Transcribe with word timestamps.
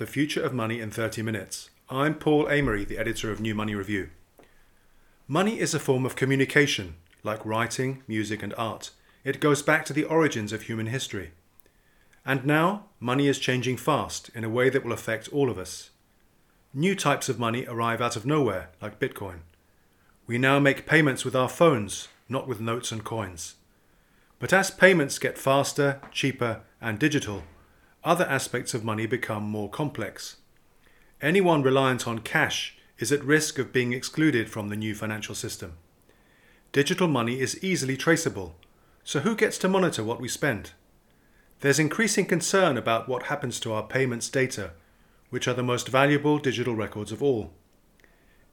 The 0.00 0.06
Future 0.06 0.42
of 0.42 0.54
Money 0.54 0.80
in 0.80 0.90
30 0.90 1.20
Minutes. 1.20 1.68
I'm 1.90 2.14
Paul 2.14 2.46
Amery, 2.46 2.88
the 2.88 2.96
editor 2.96 3.30
of 3.30 3.38
New 3.38 3.54
Money 3.54 3.74
Review. 3.74 4.08
Money 5.28 5.60
is 5.60 5.74
a 5.74 5.78
form 5.78 6.06
of 6.06 6.16
communication, 6.16 6.94
like 7.22 7.44
writing, 7.44 8.02
music, 8.08 8.42
and 8.42 8.54
art. 8.54 8.92
It 9.24 9.42
goes 9.42 9.60
back 9.60 9.84
to 9.84 9.92
the 9.92 10.04
origins 10.04 10.54
of 10.54 10.62
human 10.62 10.86
history. 10.86 11.32
And 12.24 12.46
now, 12.46 12.86
money 12.98 13.28
is 13.28 13.38
changing 13.38 13.76
fast 13.76 14.30
in 14.34 14.42
a 14.42 14.48
way 14.48 14.70
that 14.70 14.86
will 14.86 14.92
affect 14.94 15.28
all 15.34 15.50
of 15.50 15.58
us. 15.58 15.90
New 16.72 16.94
types 16.94 17.28
of 17.28 17.38
money 17.38 17.66
arrive 17.66 18.00
out 18.00 18.16
of 18.16 18.24
nowhere, 18.24 18.70
like 18.80 19.00
Bitcoin. 19.00 19.40
We 20.26 20.38
now 20.38 20.58
make 20.58 20.86
payments 20.86 21.26
with 21.26 21.36
our 21.36 21.46
phones, 21.46 22.08
not 22.26 22.48
with 22.48 22.58
notes 22.58 22.90
and 22.90 23.04
coins. 23.04 23.56
But 24.38 24.54
as 24.54 24.70
payments 24.70 25.18
get 25.18 25.36
faster, 25.36 26.00
cheaper, 26.10 26.62
and 26.80 26.98
digital, 26.98 27.42
other 28.02 28.24
aspects 28.24 28.74
of 28.74 28.84
money 28.84 29.06
become 29.06 29.42
more 29.42 29.68
complex. 29.68 30.36
Anyone 31.20 31.62
reliant 31.62 32.06
on 32.06 32.20
cash 32.20 32.76
is 32.98 33.12
at 33.12 33.24
risk 33.24 33.58
of 33.58 33.72
being 33.72 33.92
excluded 33.92 34.50
from 34.50 34.68
the 34.68 34.76
new 34.76 34.94
financial 34.94 35.34
system. 35.34 35.74
Digital 36.72 37.08
money 37.08 37.40
is 37.40 37.62
easily 37.62 37.96
traceable, 37.96 38.54
so 39.04 39.20
who 39.20 39.34
gets 39.34 39.58
to 39.58 39.68
monitor 39.68 40.04
what 40.04 40.20
we 40.20 40.28
spend? 40.28 40.72
There's 41.60 41.78
increasing 41.78 42.24
concern 42.24 42.78
about 42.78 43.08
what 43.08 43.24
happens 43.24 43.60
to 43.60 43.72
our 43.72 43.82
payments 43.82 44.30
data, 44.30 44.72
which 45.28 45.46
are 45.46 45.54
the 45.54 45.62
most 45.62 45.88
valuable 45.88 46.38
digital 46.38 46.74
records 46.74 47.12
of 47.12 47.22
all. 47.22 47.52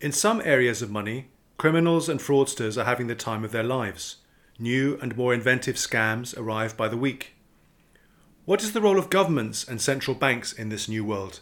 In 0.02 0.12
some 0.12 0.42
areas 0.44 0.82
of 0.82 0.92
money, 0.92 1.30
criminals 1.58 2.10
and 2.10 2.20
fraudsters 2.20 2.80
are 2.80 2.86
having 2.86 3.08
the 3.08 3.16
time 3.16 3.44
of 3.44 3.52
their 3.52 3.64
lives. 3.64 4.18
New 4.60 4.98
and 5.02 5.16
more 5.16 5.34
inventive 5.34 5.76
scams 5.76 6.38
arrive 6.38 6.76
by 6.76 6.88
the 6.88 6.98
week. 6.98 7.34
What 8.48 8.64
is 8.64 8.72
the 8.72 8.80
role 8.80 8.98
of 8.98 9.10
governments 9.10 9.68
and 9.68 9.82
central 9.82 10.16
banks 10.16 10.54
in 10.54 10.70
this 10.70 10.88
new 10.88 11.04
world? 11.04 11.42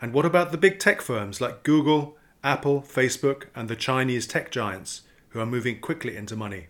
And 0.00 0.12
what 0.12 0.24
about 0.24 0.52
the 0.52 0.58
big 0.58 0.78
tech 0.78 1.00
firms 1.00 1.40
like 1.40 1.64
Google, 1.64 2.16
Apple, 2.44 2.82
Facebook, 2.82 3.46
and 3.52 3.68
the 3.68 3.74
Chinese 3.74 4.28
tech 4.28 4.52
giants 4.52 5.00
who 5.30 5.40
are 5.40 5.44
moving 5.44 5.80
quickly 5.80 6.16
into 6.16 6.36
money? 6.36 6.68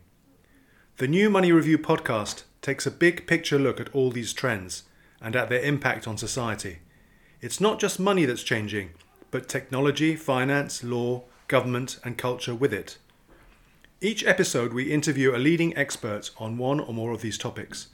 The 0.97 1.09
New 1.09 1.29
Money 1.29 1.53
Review 1.53 1.77
podcast 1.77 2.45
takes 2.63 2.87
a 2.87 2.91
big 2.91 3.27
picture 3.27 3.59
look 3.59 3.79
at 3.79 3.95
all 3.95 4.11
these 4.11 4.33
trends 4.33 4.85
and 5.21 5.37
at 5.37 5.51
their 5.51 5.61
impact 5.61 6.09
on 6.09 6.17
society. 6.17 6.79
It's 7.43 7.61
not 7.61 7.79
just 7.79 8.01
money 8.01 8.25
that's 8.25 8.43
changing, 8.43 8.93
but 9.31 9.47
technology, 9.47 10.17
finance, 10.17 10.83
law, 10.83 11.25
government, 11.49 12.01
and 12.03 12.17
culture 12.17 12.55
with 12.55 12.73
it. 12.73 12.97
Each 14.01 14.25
episode, 14.25 14.73
we 14.73 14.91
interview 14.91 15.37
a 15.37 15.37
leading 15.37 15.77
expert 15.77 16.31
on 16.39 16.57
one 16.57 16.81
or 16.81 16.95
more 16.95 17.13
of 17.13 17.21
these 17.21 17.37
topics. 17.37 17.89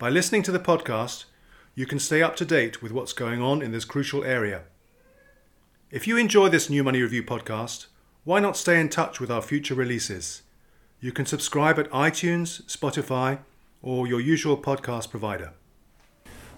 By 0.00 0.08
listening 0.08 0.42
to 0.44 0.50
the 0.50 0.58
podcast, 0.58 1.26
you 1.74 1.84
can 1.84 1.98
stay 1.98 2.22
up 2.22 2.34
to 2.36 2.46
date 2.46 2.80
with 2.80 2.90
what's 2.90 3.12
going 3.12 3.42
on 3.42 3.60
in 3.60 3.70
this 3.70 3.84
crucial 3.84 4.24
area. 4.24 4.62
If 5.90 6.08
you 6.08 6.16
enjoy 6.16 6.48
this 6.48 6.70
New 6.70 6.82
Money 6.82 7.02
Review 7.02 7.22
podcast, 7.22 7.88
why 8.24 8.40
not 8.40 8.56
stay 8.56 8.80
in 8.80 8.88
touch 8.88 9.20
with 9.20 9.30
our 9.30 9.42
future 9.42 9.74
releases? 9.74 10.40
You 11.00 11.12
can 11.12 11.26
subscribe 11.26 11.78
at 11.78 11.90
iTunes, 11.90 12.64
Spotify, 12.64 13.40
or 13.82 14.06
your 14.06 14.22
usual 14.22 14.56
podcast 14.56 15.10
provider. 15.10 15.52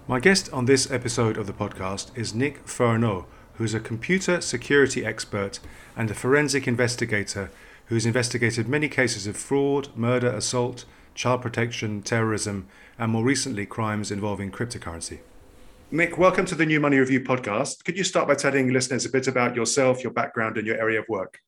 My 0.07 0.21
guest 0.21 0.49
on 0.53 0.63
this 0.63 0.89
episode 0.89 1.35
of 1.35 1.45
the 1.45 1.51
podcast 1.51 2.17
is 2.17 2.33
Nick 2.33 2.65
Furneaux, 2.65 3.25
who's 3.55 3.73
a 3.73 3.81
computer 3.81 4.39
security 4.39 5.05
expert 5.05 5.59
and 5.97 6.09
a 6.09 6.13
forensic 6.13 6.65
investigator 6.65 7.51
who's 7.87 8.05
investigated 8.05 8.69
many 8.69 8.87
cases 8.87 9.27
of 9.27 9.35
fraud, 9.35 9.89
murder, 9.97 10.29
assault, 10.29 10.85
child 11.13 11.41
protection, 11.41 12.01
terrorism, 12.01 12.69
and 12.97 13.11
more 13.11 13.23
recently, 13.23 13.65
crimes 13.65 14.11
involving 14.11 14.51
cryptocurrency. 14.51 15.19
Nick, 15.91 16.17
welcome 16.17 16.45
to 16.45 16.55
the 16.55 16.65
New 16.65 16.79
Money 16.79 16.97
Review 16.97 17.21
podcast. 17.21 17.83
Could 17.85 17.97
you 17.97 18.03
start 18.03 18.27
by 18.27 18.35
telling 18.35 18.73
listeners 18.73 19.05
a 19.05 19.09
bit 19.09 19.27
about 19.27 19.55
yourself, 19.55 20.03
your 20.03 20.11
background, 20.13 20.57
and 20.57 20.65
your 20.65 20.77
area 20.77 20.99
of 20.99 21.05
work? 21.07 21.39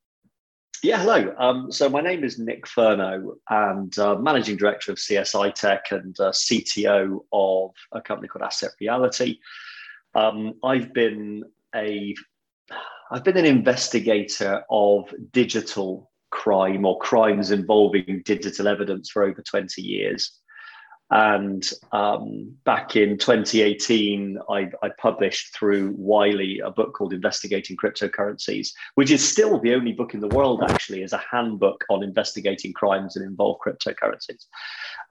Yeah, 0.84 1.00
hello. 1.00 1.34
Um, 1.39 1.72
so 1.72 1.89
my 1.89 2.01
name 2.01 2.23
is 2.23 2.38
Nick 2.38 2.67
Furneaux, 2.67 3.38
and 3.50 3.97
uh, 3.97 4.16
managing 4.16 4.57
director 4.57 4.91
of 4.91 4.97
CSI 4.97 5.53
Tech 5.53 5.91
and 5.91 6.19
uh, 6.19 6.31
CTO 6.31 7.22
of 7.34 7.72
a 7.91 8.01
company 8.01 8.28
called 8.28 8.44
Asset 8.44 8.72
Reality. 8.79 9.39
Um, 10.13 10.53
I've 10.63 10.94
been 10.94 11.44
a 11.75 12.13
I've 13.11 13.23
been 13.23 13.38
an 13.38 13.45
investigator 13.45 14.63
of 14.69 15.13
digital 15.31 16.11
crime 16.31 16.85
or 16.85 17.00
crimes 17.00 17.51
involving 17.51 18.22
digital 18.25 18.67
evidence 18.67 19.09
for 19.09 19.23
over 19.23 19.41
20 19.41 19.81
years. 19.81 20.39
And 21.11 21.69
um, 21.91 22.55
back 22.63 22.95
in 22.95 23.19
2018, 23.19 24.39
I, 24.49 24.71
I, 24.81 24.89
published 24.97 25.55
through 25.55 25.93
Wiley 25.97 26.59
a 26.59 26.71
book 26.71 26.95
called 26.95 27.13
Investigating 27.13 27.77
Cryptocurrencies, 27.77 28.69
which 28.95 29.11
is 29.11 29.27
still 29.27 29.59
the 29.59 29.75
only 29.75 29.91
book 29.91 30.16
in 30.16 30.19
the 30.19 30.27
world, 30.29 30.63
actually, 30.67 31.03
as 31.03 31.13
a 31.13 31.21
handbook 31.31 31.83
on 31.91 32.01
investigating 32.01 32.73
crimes 32.73 33.13
that 33.13 33.23
involve 33.23 33.59
cryptocurrencies. 33.63 34.45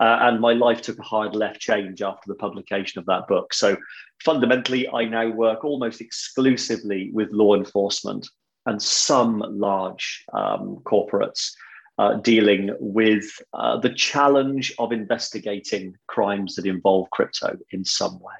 Uh, 0.00 0.18
and 0.22 0.40
my 0.40 0.52
life 0.52 0.82
took 0.82 0.98
a 0.98 1.02
hard 1.02 1.36
left 1.36 1.60
change 1.60 2.02
after 2.02 2.26
the 2.26 2.34
publication 2.34 2.98
of 2.98 3.06
that 3.06 3.28
book. 3.28 3.54
So 3.54 3.76
fundamentally, 4.24 4.88
I 4.88 5.04
now 5.04 5.28
work 5.28 5.64
almost 5.64 6.00
exclusively 6.00 7.10
with 7.12 7.30
law 7.30 7.54
enforcement 7.54 8.28
and 8.66 8.82
some 8.82 9.44
large 9.46 10.24
um, 10.32 10.80
corporates 10.84 11.52
uh, 11.98 12.14
dealing 12.14 12.70
with 12.80 13.24
uh, 13.52 13.78
the 13.78 13.94
challenge 13.94 14.74
of 14.78 14.92
investigating 14.92 15.96
crimes 16.06 16.54
that 16.56 16.66
involve 16.66 17.08
crypto 17.10 17.56
in 17.70 17.84
some 17.84 18.18
way. 18.20 18.34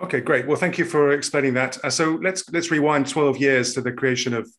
Okay, 0.00 0.20
great. 0.20 0.46
Well, 0.46 0.56
thank 0.56 0.78
you 0.78 0.84
for 0.84 1.12
explaining 1.12 1.54
that. 1.54 1.82
Uh, 1.84 1.90
so 1.90 2.18
let's 2.22 2.48
let's 2.50 2.70
rewind 2.70 3.06
12 3.06 3.36
years 3.38 3.74
to 3.74 3.80
the 3.80 3.92
creation 3.92 4.34
of 4.34 4.50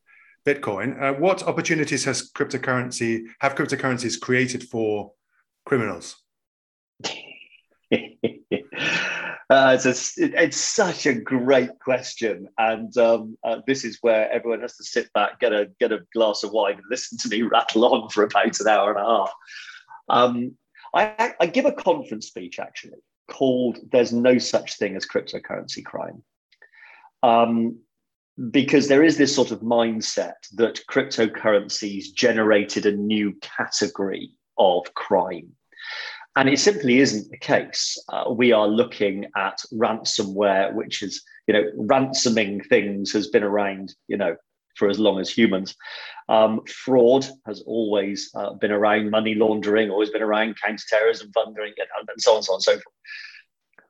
Bitcoin. 0.45 1.01
Uh, 1.01 1.13
what 1.13 1.44
opportunities 1.44 2.06
has 2.06 2.31
cryptocurrency 2.31 3.23
have 3.41 3.56
cryptocurrencies 3.56 4.19
created 4.19 4.63
for 4.63 5.12
criminals? 5.66 6.16
Uh, 9.50 9.78
it's, 9.79 10.17
a, 10.17 10.44
it's 10.44 10.57
such 10.57 11.06
a 11.06 11.13
great 11.13 11.78
question, 11.79 12.47
and 12.57 12.97
um, 12.97 13.38
uh, 13.44 13.57
this 13.67 13.83
is 13.83 14.00
where 14.01 14.31
everyone 14.31 14.61
has 14.61 14.75
to 14.75 14.83
sit 14.83 15.11
back, 15.13 15.39
get 15.39 15.53
a 15.53 15.69
get 15.79 15.91
a 15.91 16.00
glass 16.13 16.44
of 16.44 16.51
wine, 16.51 16.75
and 16.75 16.83
listen 16.89 17.17
to 17.17 17.29
me 17.29 17.41
rattle 17.51 17.85
on 17.85 18.09
for 18.09 18.23
about 18.23 18.59
an 18.59 18.67
hour 18.67 18.89
and 18.89 19.00
a 19.00 19.06
half. 19.06 19.31
Um, 20.09 20.57
I, 20.95 21.33
I 21.39 21.45
give 21.45 21.66
a 21.66 21.72
conference 21.72 22.28
speech 22.28 22.57
actually 22.57 22.97
called 23.29 23.78
"There's 23.91 24.11
No 24.11 24.39
Such 24.39 24.78
Thing 24.78 24.95
as 24.95 25.06
Cryptocurrency 25.06 25.85
Crime," 25.85 26.23
um, 27.22 27.77
because 28.50 28.88
there 28.88 29.03
is 29.03 29.17
this 29.17 29.35
sort 29.35 29.51
of 29.51 29.59
mindset 29.59 30.33
that 30.53 30.81
cryptocurrencies 30.89 32.06
generated 32.16 32.88
a 32.88 32.91
new 32.91 33.35
category 33.41 34.31
of 34.57 34.91
crime 34.95 35.51
and 36.35 36.50
it 36.50 36.59
simply 36.59 37.00
isn't 37.00 37.29
the 37.31 37.38
case. 37.38 37.97
Uh, 38.09 38.31
we 38.31 38.51
are 38.51 38.68
looking 38.68 39.25
at 39.35 39.62
ransomware, 39.73 40.73
which 40.73 41.01
is, 41.01 41.23
you 41.47 41.53
know, 41.53 41.63
ransoming 41.78 42.62
things 42.62 43.12
has 43.13 43.28
been 43.28 43.44
around, 43.44 43.96
you 44.07 44.18
know, 44.18 44.35
for 44.75 44.90
as 44.90 45.00
long 45.00 45.19
as 45.19 45.29
humans. 45.29 45.75
Um, 46.28 46.62
fraud 46.68 47.25
has 47.45 47.62
always 47.62 48.29
uh, 48.35 48.53
been 48.53 48.72
around, 48.72 49.12
money 49.12 49.35
laundering, 49.35 49.90
always 49.90 50.09
been 50.09 50.22
around, 50.22 50.57
counterterrorism 50.62 51.31
funding, 51.34 51.74
and, 51.78 52.09
and 52.09 52.22
so 52.22 52.35
on, 52.35 52.44
so 52.44 52.53
on, 52.53 52.62
so 52.62 52.74
forth. 52.74 52.84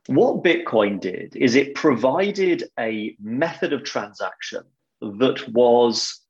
What 0.07 0.43
Bitcoin 0.43 0.99
did 0.99 1.35
is 1.35 1.55
it 1.55 1.73
provided 1.73 2.65
a 2.77 3.15
method 3.19 3.73
of 3.73 3.83
transaction 3.83 4.61
that 5.01 5.49
was 5.49 6.21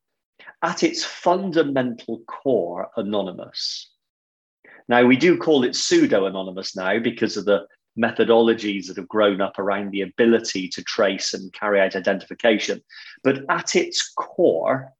at 0.64 0.84
its 0.84 1.04
fundamental 1.04 2.22
core 2.25 2.90
anonymous. 2.96 3.92
Now, 4.88 5.06
we 5.06 5.16
do 5.16 5.38
call 5.38 5.64
it 5.64 5.76
pseudo 5.76 6.26
anonymous 6.26 6.76
now 6.76 7.00
because 7.00 7.38
of 7.38 7.46
the 7.46 7.66
methodologies 7.98 8.88
that 8.88 8.98
have 8.98 9.08
grown 9.08 9.42
up 9.42 9.58
around 9.58 9.92
the 9.92 10.02
ability 10.02 10.68
to 10.70 10.84
trace 10.84 11.34
and 11.34 11.52
carry 11.54 11.80
out 11.80 11.96
identification. 11.96 12.82
But 13.24 13.44
at 13.50 13.76
its 13.76 14.12
core, 14.16 14.92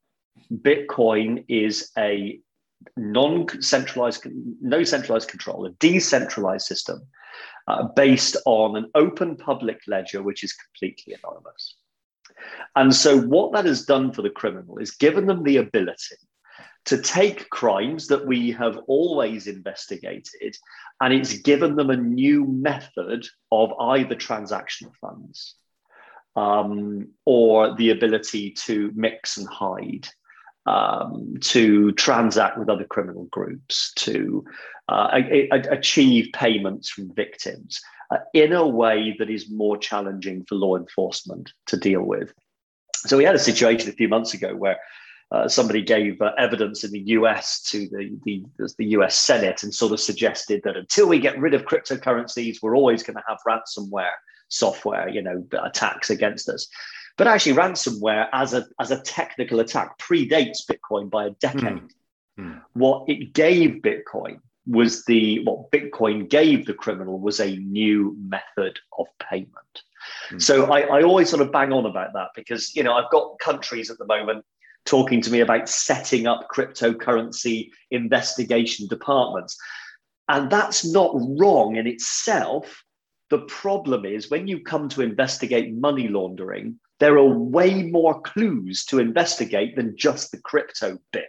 Bitcoin 0.52 1.44
is 1.48 1.90
a 1.98 2.40
non-centralized, 2.96 4.26
no 4.60 4.84
centralized 4.84 5.28
control, 5.28 5.66
a 5.66 5.70
decentralized 5.70 6.66
system 6.66 7.06
uh, 7.68 7.84
based 7.94 8.36
on 8.46 8.76
an 8.76 8.90
open 8.94 9.36
public 9.36 9.80
ledger, 9.86 10.22
which 10.22 10.44
is 10.44 10.52
completely 10.52 11.14
anonymous. 11.14 11.76
And 12.74 12.94
so, 12.94 13.18
what 13.18 13.52
that 13.52 13.64
has 13.64 13.84
done 13.84 14.12
for 14.12 14.22
the 14.22 14.30
criminal 14.30 14.78
is 14.78 14.90
given 14.90 15.26
them 15.26 15.42
the 15.42 15.56
ability 15.56 16.16
to 16.86 16.98
take 17.02 17.50
crimes 17.50 18.06
that 18.06 18.26
we 18.26 18.52
have 18.52 18.78
always 18.86 19.46
investigated 19.46 20.56
and 21.00 21.12
it's 21.12 21.38
given 21.38 21.76
them 21.76 21.90
a 21.90 21.96
new 21.96 22.44
method 22.46 23.26
of 23.52 23.72
either 23.78 24.14
transactional 24.14 24.92
funds 25.00 25.56
um, 26.36 27.08
or 27.24 27.74
the 27.74 27.90
ability 27.90 28.52
to 28.52 28.92
mix 28.94 29.36
and 29.36 29.48
hide, 29.48 30.08
um, 30.66 31.34
to 31.40 31.92
transact 31.92 32.58
with 32.58 32.68
other 32.68 32.84
criminal 32.84 33.24
groups, 33.24 33.92
to 33.94 34.44
uh, 34.88 35.08
a, 35.12 35.48
a, 35.50 35.60
achieve 35.70 36.28
payments 36.34 36.88
from 36.88 37.12
victims. 37.14 37.80
uh, 38.10 38.18
in 38.34 38.52
a 38.52 38.66
way 38.66 39.16
that 39.18 39.30
is 39.30 39.50
more 39.50 39.76
challenging 39.76 40.44
for 40.44 40.54
law 40.54 40.76
enforcement 40.76 41.52
to 41.66 41.76
deal 41.76 42.02
with. 42.02 42.32
So 42.94 43.16
we 43.16 43.24
had 43.24 43.34
a 43.34 43.40
situation 43.40 43.90
a 43.90 43.94
few 43.94 44.08
months 44.08 44.34
ago 44.34 44.54
where 44.54 44.78
uh, 45.32 45.48
somebody 45.48 45.82
gave 45.82 46.20
uh, 46.20 46.32
evidence 46.38 46.84
in 46.84 46.92
the 46.92 47.00
US 47.00 47.60
to 47.62 47.88
the, 47.88 48.16
the, 48.24 48.44
the 48.78 48.86
US 48.96 49.16
Senate 49.16 49.62
and 49.62 49.74
sort 49.74 49.92
of 49.92 50.00
suggested 50.00 50.60
that 50.64 50.76
until 50.76 51.08
we 51.08 51.18
get 51.18 51.38
rid 51.38 51.54
of 51.54 51.64
cryptocurrencies, 51.64 52.58
we're 52.62 52.76
always 52.76 53.02
going 53.02 53.16
to 53.16 53.22
have 53.28 53.38
ransomware 53.46 54.14
software, 54.48 55.08
you 55.08 55.22
know, 55.22 55.44
attacks 55.62 56.10
against 56.10 56.48
us. 56.48 56.68
But 57.16 57.26
actually, 57.26 57.56
ransomware 57.56 58.28
as 58.32 58.52
a, 58.52 58.66
as 58.78 58.90
a 58.90 59.00
technical 59.00 59.60
attack 59.60 59.98
predates 59.98 60.60
Bitcoin 60.70 61.10
by 61.10 61.26
a 61.26 61.30
decade. 61.30 61.82
Mm. 62.38 62.60
What 62.74 63.08
it 63.08 63.32
gave 63.32 63.82
Bitcoin 63.82 64.40
was 64.66 65.04
the 65.06 65.42
what 65.44 65.70
Bitcoin 65.70 66.28
gave 66.28 66.66
the 66.66 66.74
criminal 66.74 67.18
was 67.18 67.40
a 67.40 67.56
new 67.56 68.14
method 68.20 68.78
of 68.98 69.06
payment. 69.18 69.82
Mm. 70.30 70.42
So 70.42 70.70
I, 70.70 70.80
I 70.82 71.02
always 71.02 71.30
sort 71.30 71.40
of 71.40 71.50
bang 71.50 71.72
on 71.72 71.86
about 71.86 72.12
that 72.12 72.28
because 72.34 72.76
you 72.76 72.82
know 72.82 72.92
I've 72.92 73.10
got 73.10 73.38
countries 73.38 73.90
at 73.90 73.96
the 73.96 74.06
moment 74.06 74.44
talking 74.86 75.20
to 75.20 75.30
me 75.30 75.40
about 75.40 75.68
setting 75.68 76.26
up 76.26 76.48
cryptocurrency 76.54 77.70
investigation 77.90 78.86
departments. 78.88 79.58
And 80.28 80.50
that's 80.50 80.84
not 80.84 81.14
wrong 81.14 81.76
in 81.76 81.86
itself. 81.86 82.82
The 83.30 83.40
problem 83.40 84.04
is 84.04 84.30
when 84.30 84.46
you 84.46 84.60
come 84.60 84.88
to 84.90 85.02
investigate 85.02 85.74
money 85.74 86.08
laundering, 86.08 86.78
there 86.98 87.18
are 87.18 87.28
way 87.28 87.82
more 87.82 88.20
clues 88.22 88.84
to 88.86 88.98
investigate 88.98 89.76
than 89.76 89.96
just 89.96 90.30
the 90.30 90.38
crypto 90.38 90.98
bit. 91.12 91.28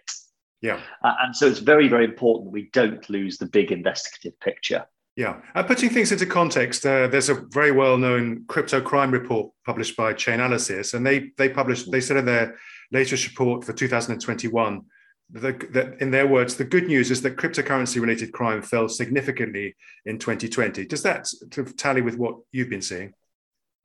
Yeah. 0.61 0.79
Uh, 1.03 1.13
and 1.23 1.35
so 1.35 1.47
it's 1.47 1.59
very, 1.59 1.87
very 1.87 2.05
important 2.05 2.51
we 2.51 2.69
don't 2.73 3.07
lose 3.09 3.37
the 3.37 3.45
big 3.45 3.71
investigative 3.71 4.39
picture. 4.39 4.85
Yeah. 5.15 5.41
And 5.55 5.65
putting 5.65 5.89
things 5.89 6.11
into 6.11 6.27
context, 6.27 6.85
uh, 6.85 7.07
there's 7.07 7.29
a 7.29 7.43
very 7.49 7.71
well 7.71 7.97
known 7.97 8.45
crypto 8.47 8.79
crime 8.79 9.11
report 9.11 9.51
published 9.65 9.97
by 9.97 10.13
Chainalysis, 10.13 10.93
and 10.93 11.05
they, 11.05 11.31
they 11.37 11.49
published, 11.49 11.91
they 11.91 12.01
said 12.01 12.17
in 12.17 12.25
their 12.25 12.55
latest 12.91 13.27
report 13.27 13.63
for 13.63 13.73
2021 13.73 14.85
that 15.31 15.97
in 15.99 16.11
their 16.11 16.27
words, 16.27 16.55
the 16.55 16.63
good 16.63 16.87
news 16.87 17.11
is 17.11 17.21
that 17.21 17.35
cryptocurrency 17.35 17.99
related 17.99 18.31
crime 18.31 18.61
fell 18.61 18.87
significantly 18.87 19.75
in 20.05 20.17
2020. 20.17 20.85
Does 20.85 21.03
that 21.03 21.27
tally 21.75 22.01
with 22.01 22.17
what 22.17 22.37
you've 22.51 22.69
been 22.69 22.81
seeing? 22.81 23.13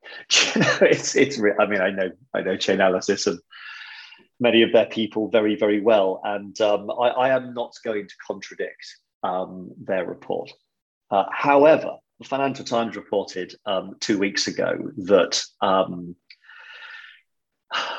it's 0.29 1.15
it's. 1.15 1.39
I 1.59 1.65
mean, 1.65 1.81
I 1.81 1.89
know 1.89 2.11
I 2.33 2.41
know 2.41 2.55
Chainalysis 2.55 3.27
and 3.27 3.39
many 4.39 4.61
of 4.61 4.71
their 4.73 4.85
people 4.85 5.29
very 5.29 5.55
very 5.55 5.81
well, 5.81 6.21
and 6.23 6.59
um, 6.61 6.89
I, 6.91 7.09
I, 7.09 7.35
am 7.35 7.53
not 7.53 7.73
going 7.85 8.07
to 8.07 8.15
contradict 8.25 8.85
um, 9.23 9.71
their 9.81 10.05
report. 10.05 10.51
Uh, 11.09 11.23
however, 11.31 11.95
the 12.19 12.25
Financial 12.25 12.65
Times 12.65 12.97
reported 12.97 13.55
um, 13.65 13.95
two 14.01 14.19
weeks 14.19 14.47
ago 14.47 14.91
that 14.97 15.41
um, 15.61 16.17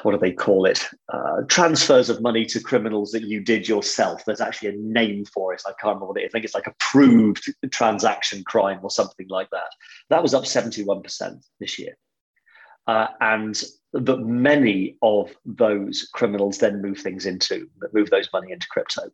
what 0.02 0.12
do 0.12 0.18
they 0.18 0.32
call 0.32 0.66
it? 0.66 0.88
Uh, 1.12 1.42
transfers 1.48 2.08
of 2.08 2.20
money 2.20 2.44
to 2.46 2.60
criminals 2.60 3.10
that 3.12 3.22
you 3.22 3.40
did 3.40 3.68
yourself. 3.68 4.24
There's 4.24 4.40
actually 4.40 4.68
a 4.70 4.76
name 4.76 5.24
for 5.24 5.52
it. 5.52 5.62
I 5.66 5.70
can't 5.70 5.94
remember 5.94 6.06
what 6.06 6.18
it 6.18 6.24
is. 6.24 6.30
I 6.30 6.32
think 6.32 6.44
it's 6.44 6.54
like 6.54 6.66
approved 6.66 7.52
transaction 7.70 8.44
crime 8.44 8.80
or 8.82 8.90
something 8.90 9.26
like 9.28 9.50
that. 9.50 9.70
That 10.10 10.22
was 10.22 10.34
up 10.34 10.44
71% 10.44 11.42
this 11.60 11.78
year. 11.78 11.96
Uh, 12.86 13.08
and 13.20 13.62
that 13.94 14.18
many 14.18 14.98
of 15.02 15.34
those 15.46 16.08
criminals 16.12 16.58
then 16.58 16.82
move 16.82 16.98
things 16.98 17.24
into, 17.24 17.68
move 17.92 18.10
those 18.10 18.28
money 18.32 18.52
into 18.52 18.66
crypto. 18.68 19.10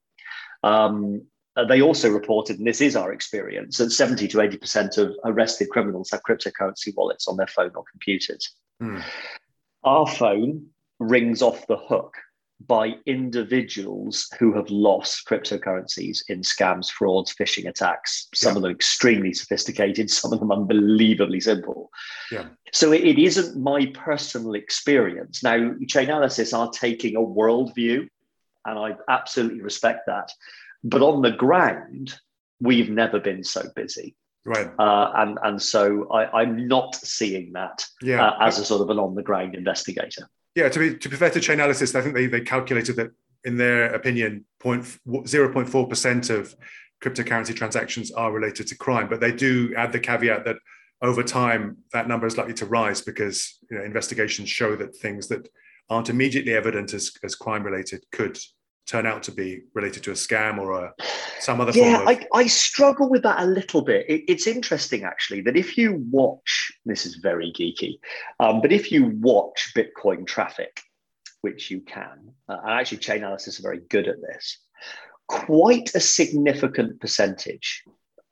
Um, 0.64 1.22
uh, 1.56 1.64
they 1.64 1.80
also 1.80 2.10
reported, 2.10 2.58
and 2.58 2.66
this 2.66 2.80
is 2.80 2.96
our 2.96 3.12
experience, 3.12 3.78
that 3.78 3.90
70 3.90 4.28
to 4.28 4.38
80% 4.38 4.98
of 4.98 5.14
arrested 5.24 5.68
criminals 5.70 6.10
have 6.10 6.22
cryptocurrency 6.28 6.94
wallets 6.96 7.28
on 7.28 7.36
their 7.36 7.46
phone 7.46 7.70
or 7.74 7.84
computers. 7.90 8.54
Mm 8.82 9.02
our 9.84 10.06
phone 10.06 10.66
rings 10.98 11.42
off 11.42 11.66
the 11.66 11.76
hook 11.76 12.14
by 12.66 12.94
individuals 13.06 14.28
who 14.38 14.52
have 14.52 14.68
lost 14.70 15.26
cryptocurrencies 15.26 16.18
in 16.28 16.42
scams, 16.42 16.90
frauds, 16.90 17.34
phishing 17.34 17.66
attacks. 17.66 18.28
Some 18.34 18.52
yeah. 18.52 18.56
of 18.56 18.62
them 18.62 18.72
extremely 18.72 19.32
sophisticated, 19.32 20.10
some 20.10 20.32
of 20.32 20.40
them 20.40 20.52
unbelievably 20.52 21.40
simple. 21.40 21.90
Yeah. 22.30 22.48
So 22.72 22.92
it, 22.92 23.02
it 23.02 23.18
isn't 23.18 23.60
my 23.60 23.86
personal 23.86 24.54
experience. 24.54 25.42
Now, 25.42 25.56
Chainalysis 25.86 26.56
are 26.56 26.70
taking 26.70 27.16
a 27.16 27.20
worldview, 27.20 28.06
and 28.66 28.78
I 28.78 28.96
absolutely 29.08 29.62
respect 29.62 30.00
that. 30.06 30.30
But 30.84 31.02
on 31.02 31.22
the 31.22 31.32
ground, 31.32 32.14
we've 32.60 32.90
never 32.90 33.18
been 33.18 33.42
so 33.42 33.62
busy. 33.74 34.16
Right. 34.44 34.70
Uh, 34.78 35.12
and 35.16 35.38
and 35.42 35.62
so 35.62 36.10
I, 36.10 36.42
am 36.42 36.66
not 36.66 36.94
seeing 36.94 37.52
that 37.52 37.84
yeah. 38.00 38.28
uh, 38.28 38.36
as 38.40 38.58
a 38.58 38.64
sort 38.64 38.80
of 38.80 38.88
an 38.88 38.98
on 38.98 39.14
the 39.14 39.22
ground 39.22 39.54
investigator. 39.54 40.28
Yeah, 40.54 40.68
to 40.68 40.78
be 40.78 40.96
to 40.96 41.08
be 41.08 41.16
fair 41.16 41.30
to 41.30 41.40
Chainalysis, 41.40 41.94
I 41.94 42.00
think 42.00 42.14
they, 42.14 42.26
they 42.26 42.40
calculated 42.40 42.96
that 42.96 43.10
in 43.44 43.56
their 43.56 43.94
opinion, 43.94 44.44
0.4 44.62 45.88
percent 45.88 46.30
of 46.30 46.54
cryptocurrency 47.02 47.54
transactions 47.54 48.10
are 48.12 48.32
related 48.32 48.66
to 48.68 48.76
crime, 48.76 49.08
but 49.08 49.20
they 49.20 49.32
do 49.32 49.74
add 49.76 49.92
the 49.92 50.00
caveat 50.00 50.44
that 50.44 50.56
over 51.02 51.22
time 51.22 51.78
that 51.92 52.08
number 52.08 52.26
is 52.26 52.36
likely 52.36 52.52
to 52.54 52.66
rise 52.66 53.00
because 53.00 53.58
you 53.70 53.78
know, 53.78 53.84
investigations 53.84 54.48
show 54.48 54.76
that 54.76 54.94
things 54.96 55.28
that 55.28 55.48
aren't 55.88 56.10
immediately 56.10 56.52
evident 56.52 56.92
as, 56.92 57.10
as 57.24 57.34
crime 57.34 57.62
related 57.62 58.04
could 58.12 58.38
turn 58.90 59.06
out 59.06 59.22
to 59.22 59.32
be 59.32 59.62
related 59.74 60.02
to 60.02 60.10
a 60.10 60.14
scam 60.14 60.58
or 60.58 60.72
a 60.72 60.92
some 61.38 61.60
other 61.60 61.72
yeah, 61.72 61.98
form 61.98 62.08
of... 62.08 62.08
I, 62.08 62.26
I 62.40 62.46
struggle 62.46 63.08
with 63.08 63.22
that 63.22 63.40
a 63.40 63.46
little 63.46 63.82
bit. 63.82 64.04
It, 64.08 64.24
it's 64.28 64.46
interesting 64.46 65.04
actually 65.04 65.42
that 65.42 65.56
if 65.56 65.78
you 65.78 66.04
watch, 66.10 66.72
this 66.84 67.06
is 67.06 67.16
very 67.16 67.52
geeky, 67.52 67.98
um, 68.40 68.60
but 68.60 68.72
if 68.72 68.90
you 68.90 69.06
watch 69.20 69.72
Bitcoin 69.76 70.26
traffic, 70.26 70.80
which 71.42 71.70
you 71.70 71.80
can, 71.80 72.32
uh, 72.48 72.58
and 72.64 72.72
actually 72.72 72.98
Chainalysis 72.98 73.58
are 73.60 73.62
very 73.62 73.80
good 73.88 74.08
at 74.08 74.20
this, 74.20 74.58
quite 75.28 75.94
a 75.94 76.00
significant 76.00 77.00
percentage, 77.00 77.84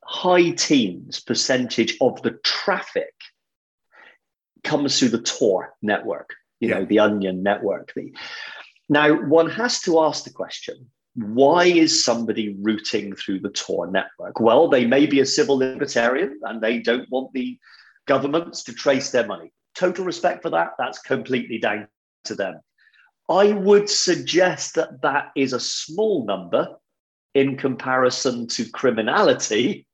high 0.03 0.51
teens 0.51 1.19
percentage 1.21 1.95
of 2.01 2.21
the 2.21 2.37
traffic 2.43 3.13
comes 4.63 4.99
through 4.99 5.09
the 5.09 5.21
Tor 5.21 5.73
network, 5.81 6.31
you 6.59 6.69
yeah. 6.69 6.79
know, 6.79 6.85
the 6.85 6.99
Onion 6.99 7.41
network. 7.43 7.93
The, 7.95 8.13
now, 8.89 9.13
one 9.13 9.49
has 9.51 9.81
to 9.81 9.99
ask 9.99 10.23
the 10.23 10.31
question 10.31 10.89
why 11.15 11.65
is 11.65 12.03
somebody 12.03 12.55
routing 12.61 13.15
through 13.15 13.39
the 13.39 13.49
Tor 13.49 13.87
network? 13.87 14.39
Well, 14.39 14.69
they 14.69 14.85
may 14.85 15.05
be 15.05 15.19
a 15.19 15.25
civil 15.25 15.57
libertarian 15.57 16.39
and 16.43 16.61
they 16.61 16.79
don't 16.79 17.09
want 17.09 17.33
the 17.33 17.57
governments 18.07 18.63
to 18.63 18.73
trace 18.73 19.11
their 19.11 19.27
money. 19.27 19.51
Total 19.75 20.05
respect 20.05 20.41
for 20.41 20.49
that. 20.51 20.71
That's 20.77 20.99
completely 20.99 21.57
down 21.57 21.87
to 22.25 22.35
them. 22.35 22.61
I 23.27 23.51
would 23.51 23.89
suggest 23.89 24.75
that 24.75 25.01
that 25.01 25.31
is 25.35 25.53
a 25.53 25.59
small 25.59 26.25
number 26.25 26.75
in 27.35 27.57
comparison 27.57 28.47
to 28.47 28.69
criminality 28.69 29.87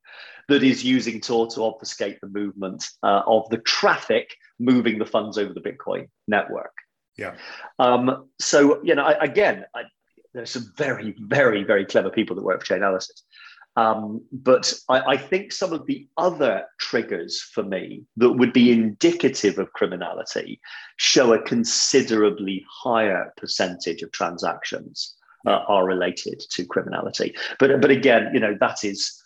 that 0.48 0.64
is 0.64 0.86
using 0.86 1.20
Tor 1.20 1.48
to 1.48 1.64
obfuscate 1.64 2.22
the 2.22 2.30
movement 2.30 2.88
uh, 3.04 3.24
of 3.26 3.50
the 3.50 3.58
traffic 3.58 4.36
moving 4.60 5.00
the 5.00 5.06
funds 5.06 5.38
over 5.38 5.54
the 5.54 5.62
Bitcoin 5.62 6.08
network. 6.28 6.72
Yeah. 7.18 7.36
Um, 7.80 8.28
so, 8.40 8.84
you 8.84 8.96
know, 8.96 9.04
I, 9.04 9.24
again, 9.24 9.66
I, 9.76 9.84
there's 10.34 10.52
some 10.52 10.72
very, 10.76 11.16
very, 11.20 11.64
very 11.64 11.86
clever 11.86 12.10
people 12.10 12.36
that 12.36 12.44
work 12.44 12.64
for 12.64 12.76
Chainalysis. 12.76 13.22
Um, 13.78 14.22
but 14.32 14.74
I, 14.88 15.02
I, 15.02 15.18
think 15.18 15.52
some 15.52 15.74
of 15.74 15.86
the 15.86 16.08
other 16.18 16.64
triggers 16.80 17.42
for 17.42 17.62
me 17.62 18.06
that 18.16 18.32
would 18.32 18.54
be 18.54 18.72
indicative 18.72 19.60
of 19.60 19.74
criminality 19.74 20.62
show 20.96 21.34
a 21.34 21.42
considerably 21.42 22.66
higher 22.70 23.34
percentage 23.36 24.02
of 24.02 24.14
transactions 24.14 25.14
uh, 25.46 25.60
are 25.68 25.86
related 25.86 26.40
to 26.52 26.66
criminality. 26.66 27.36
But, 27.60 27.82
but 27.82 27.92
again, 27.92 28.32
you 28.34 28.40
know, 28.40 28.56
that 28.62 28.86
is 28.86 29.22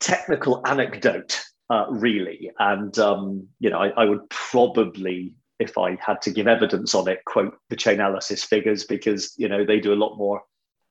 technical 0.00 0.60
anecdote, 0.66 1.40
uh, 1.70 1.86
really. 1.88 2.50
And, 2.58 2.98
um, 2.98 3.46
you 3.60 3.70
know, 3.70 3.78
I, 3.78 3.90
I 3.90 4.04
would 4.06 4.28
probably 4.28 5.36
if 5.62 5.78
I 5.78 5.96
had 6.04 6.20
to 6.22 6.30
give 6.30 6.46
evidence 6.46 6.94
on 6.94 7.08
it, 7.08 7.24
quote 7.24 7.56
the 7.70 7.76
Chainalysis 7.76 8.44
figures 8.44 8.84
because 8.84 9.34
you 9.36 9.48
know 9.48 9.64
they 9.64 9.80
do 9.80 9.92
a 9.92 10.02
lot 10.04 10.16
more 10.16 10.42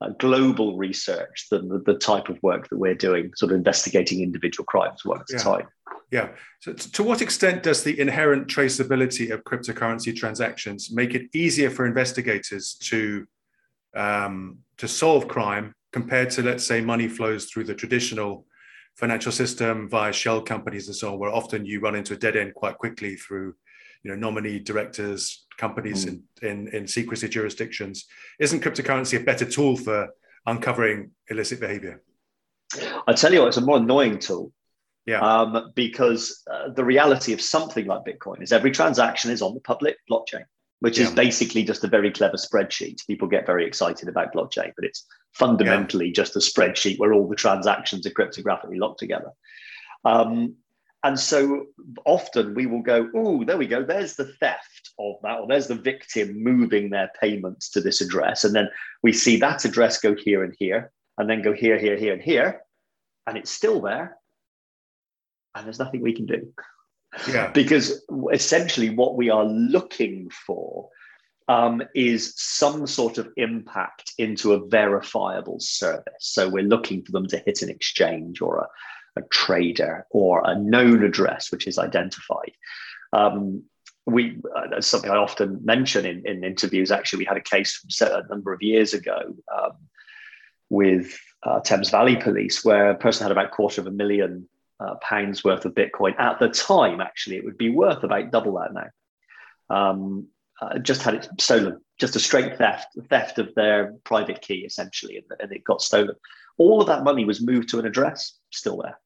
uh, 0.02 0.10
global 0.18 0.78
research 0.78 1.48
than 1.52 1.70
the, 1.70 1.80
the, 1.80 1.94
type 1.94 2.28
of 2.30 2.42
work 2.42 2.68
that 2.70 2.78
we're 2.78 2.96
doing, 2.96 3.32
sort 3.36 3.52
of 3.52 3.58
investigating 3.58 4.22
individual 4.22 4.66
crimes 4.66 5.06
one 5.06 5.20
at 5.20 5.28
yeah. 5.30 5.38
a 5.38 5.40
time. 5.40 5.68
Yeah. 6.10 6.30
So, 6.60 6.74
to 6.74 7.04
what 7.04 7.22
extent 7.22 7.64
does 7.64 7.84
the 7.84 8.00
inherent 8.00 8.48
traceability 8.48 9.32
of 9.32 9.44
cryptocurrency 9.44 10.16
transactions 10.16 10.92
make 10.92 11.14
it 11.14 11.28
easier 11.34 11.70
for 11.70 11.86
investigators 11.86 12.74
to 12.90 13.28
um, 13.96 14.60
to 14.78 14.88
solve 14.88 15.28
crime 15.28 15.76
compared 15.94 16.30
to, 16.32 16.42
let's 16.42 16.66
say, 16.66 16.82
money 16.82 17.08
flows 17.08 17.46
through 17.46 17.66
the 17.66 17.76
traditional 17.76 18.46
financial 18.96 19.32
system 19.32 19.90
via 19.90 20.12
shell 20.12 20.42
companies 20.42 20.88
and 20.88 20.96
so 20.96 21.14
on, 21.14 21.20
where 21.20 21.34
often 21.34 21.66
you 21.66 21.80
run 21.80 21.96
into 21.96 22.14
a 22.14 22.18
dead 22.18 22.36
end 22.36 22.54
quite 22.56 22.78
quickly 22.78 23.16
through 23.16 23.54
you 24.04 24.12
know 24.12 24.18
nominee 24.18 24.60
directors 24.60 25.46
companies 25.58 26.06
mm. 26.06 26.22
in, 26.42 26.50
in 26.50 26.68
in 26.76 26.88
secrecy 26.88 27.30
jurisdictions 27.30 28.06
isn't 28.40 28.64
cryptocurrency 28.64 29.20
a 29.20 29.24
better 29.24 29.46
tool 29.46 29.78
for 29.78 30.10
uncovering 30.46 31.12
illicit 31.30 31.60
behavior 31.60 32.02
i 33.08 33.14
tell 33.14 33.34
you 33.34 33.40
what 33.40 33.48
it's 33.48 33.58
a 33.58 33.62
more 33.62 33.78
annoying 33.78 34.18
tool 34.18 34.52
Yeah. 35.06 35.20
Um, 35.20 35.72
because 35.76 36.44
uh, 36.52 36.70
the 36.70 36.86
reality 36.86 37.34
of 37.34 37.42
something 37.42 37.86
like 37.86 38.06
Bitcoin 38.06 38.42
is 38.42 38.52
every 38.52 38.72
transaction 38.72 39.32
is 39.32 39.42
on 39.42 39.54
the 39.54 39.60
public 39.62 39.98
blockchain, 40.10 40.46
which 40.80 41.00
is 41.00 41.12
basically 41.12 41.64
just 41.64 41.84
a 41.84 41.88
very 41.88 42.12
clever 42.12 42.38
spreadsheet. 42.38 43.06
People 43.08 43.28
get 43.28 43.46
very 43.46 43.66
excited 43.66 44.08
about 44.08 44.34
blockchain, 44.34 44.72
but 44.76 44.86
it's 44.86 45.06
fundamentally 45.34 46.12
just 46.12 46.36
a 46.36 46.40
spreadsheet 46.40 47.00
where 47.00 47.14
all 47.14 47.28
the 47.28 47.36
transactions 47.36 48.06
are 48.06 48.12
cryptographically 48.12 48.78
locked 48.78 49.00
together. 49.00 49.32
Um, 50.06 50.56
and 51.04 51.20
so 51.20 51.66
often 52.06 52.54
we 52.54 52.68
will 52.68 52.82
go, 52.82 53.10
oh, 53.16 53.44
there 53.44 53.58
we 53.58 53.66
go. 53.66 53.84
There's 53.84 54.16
the 54.16 54.26
theft 54.26 54.92
of 55.00 55.16
that, 55.24 55.40
or 55.40 55.48
there's 55.48 55.68
the 55.68 55.76
victim 55.76 56.44
moving 56.44 56.90
their 56.90 57.10
payments 57.20 57.70
to 57.72 57.82
this 57.82 58.02
address. 58.02 58.44
And 58.44 58.54
then 58.54 58.70
we 59.02 59.12
see 59.12 59.38
that 59.38 59.66
address 59.66 60.00
go 60.00 60.16
here 60.16 60.44
and 60.44 60.56
here, 60.60 60.92
and 61.18 61.28
then 61.30 61.42
go 61.42 61.54
here, 61.54 61.80
here, 61.80 61.98
here, 61.98 62.14
and 62.14 62.22
here. 62.22 62.62
And 63.26 63.36
it's 63.36 63.50
still 63.50 63.82
there. 63.82 64.18
And 65.56 65.66
there's 65.66 65.80
nothing 65.80 66.02
we 66.02 66.14
can 66.14 66.28
do 66.28 66.54
Yeah. 67.28 67.48
because 67.54 68.06
essentially 68.32 68.92
what 68.92 69.16
we 69.16 69.32
are 69.32 69.46
looking 69.46 70.30
for 70.30 70.88
um, 71.48 71.82
is 71.96 72.34
some 72.38 72.86
sort 72.86 73.18
of 73.18 73.28
impact 73.38 74.14
into 74.20 74.54
a 74.54 74.68
verifiable 74.68 75.60
service. 75.60 76.04
So 76.20 76.48
we're 76.48 76.64
looking 76.64 77.04
for 77.04 77.12
them 77.12 77.28
to 77.28 77.40
hit 77.40 77.64
an 77.64 77.70
exchange 77.70 78.40
or 78.40 78.60
a, 78.60 78.68
trader 79.30 80.06
or 80.10 80.42
a 80.46 80.56
known 80.56 81.04
address 81.04 81.52
which 81.52 81.68
is 81.68 81.78
identified. 81.78 82.54
Um, 83.14 83.64
we 84.06 84.38
uh, 84.56 84.68
that's 84.72 84.88
something 84.88 85.12
I 85.12 85.18
often 85.18 85.60
mention 85.64 86.06
in, 86.06 86.26
in 86.26 86.44
interviews. 86.44 86.92
Actually, 86.92 87.20
we 87.20 87.26
had 87.26 87.38
a 87.38 87.42
case 87.42 87.76
from 87.76 88.08
a 88.08 88.28
number 88.30 88.52
of 88.54 88.62
years 88.62 88.94
ago 88.94 89.36
um, 89.56 89.74
with 90.70 91.18
uh, 91.44 91.60
Thames 91.60 91.90
Valley 91.90 92.16
Police 92.16 92.64
where 92.66 92.90
a 92.90 92.98
person 92.98 93.24
had 93.24 93.32
about 93.32 93.48
a 93.48 93.56
quarter 93.56 93.82
of 93.82 93.88
a 93.88 93.92
million 93.92 94.48
uh, 94.80 94.96
pounds 94.96 95.44
worth 95.44 95.66
of 95.66 95.76
Bitcoin. 95.76 96.20
At 96.20 96.40
the 96.40 96.50
time, 96.50 97.02
actually, 97.02 97.38
it 97.38 97.46
would 97.46 97.58
be 97.58 97.70
worth 97.70 98.04
about 98.04 98.32
double 98.32 98.60
that 98.60 98.74
now. 98.74 98.90
Um, 99.76 100.28
uh, 100.62 100.78
just 100.78 101.02
had 101.02 101.16
it 101.16 101.28
stolen, 101.40 101.82
just 102.00 102.16
a 102.16 102.20
straight 102.20 102.58
theft, 102.58 102.88
theft 103.10 103.40
of 103.40 103.54
their 103.56 103.94
private 104.04 104.42
key, 104.42 104.60
essentially, 104.60 105.18
and, 105.18 105.26
and 105.40 105.52
it 105.52 105.64
got 105.64 105.82
stolen. 105.82 106.16
All 106.58 106.82
of 106.82 106.88
that 106.88 107.04
money 107.04 107.26
was 107.26 107.42
moved 107.42 107.70
to 107.70 107.80
an 107.80 107.86
address, 107.86 108.38
still 108.52 108.78
there, 108.78 109.00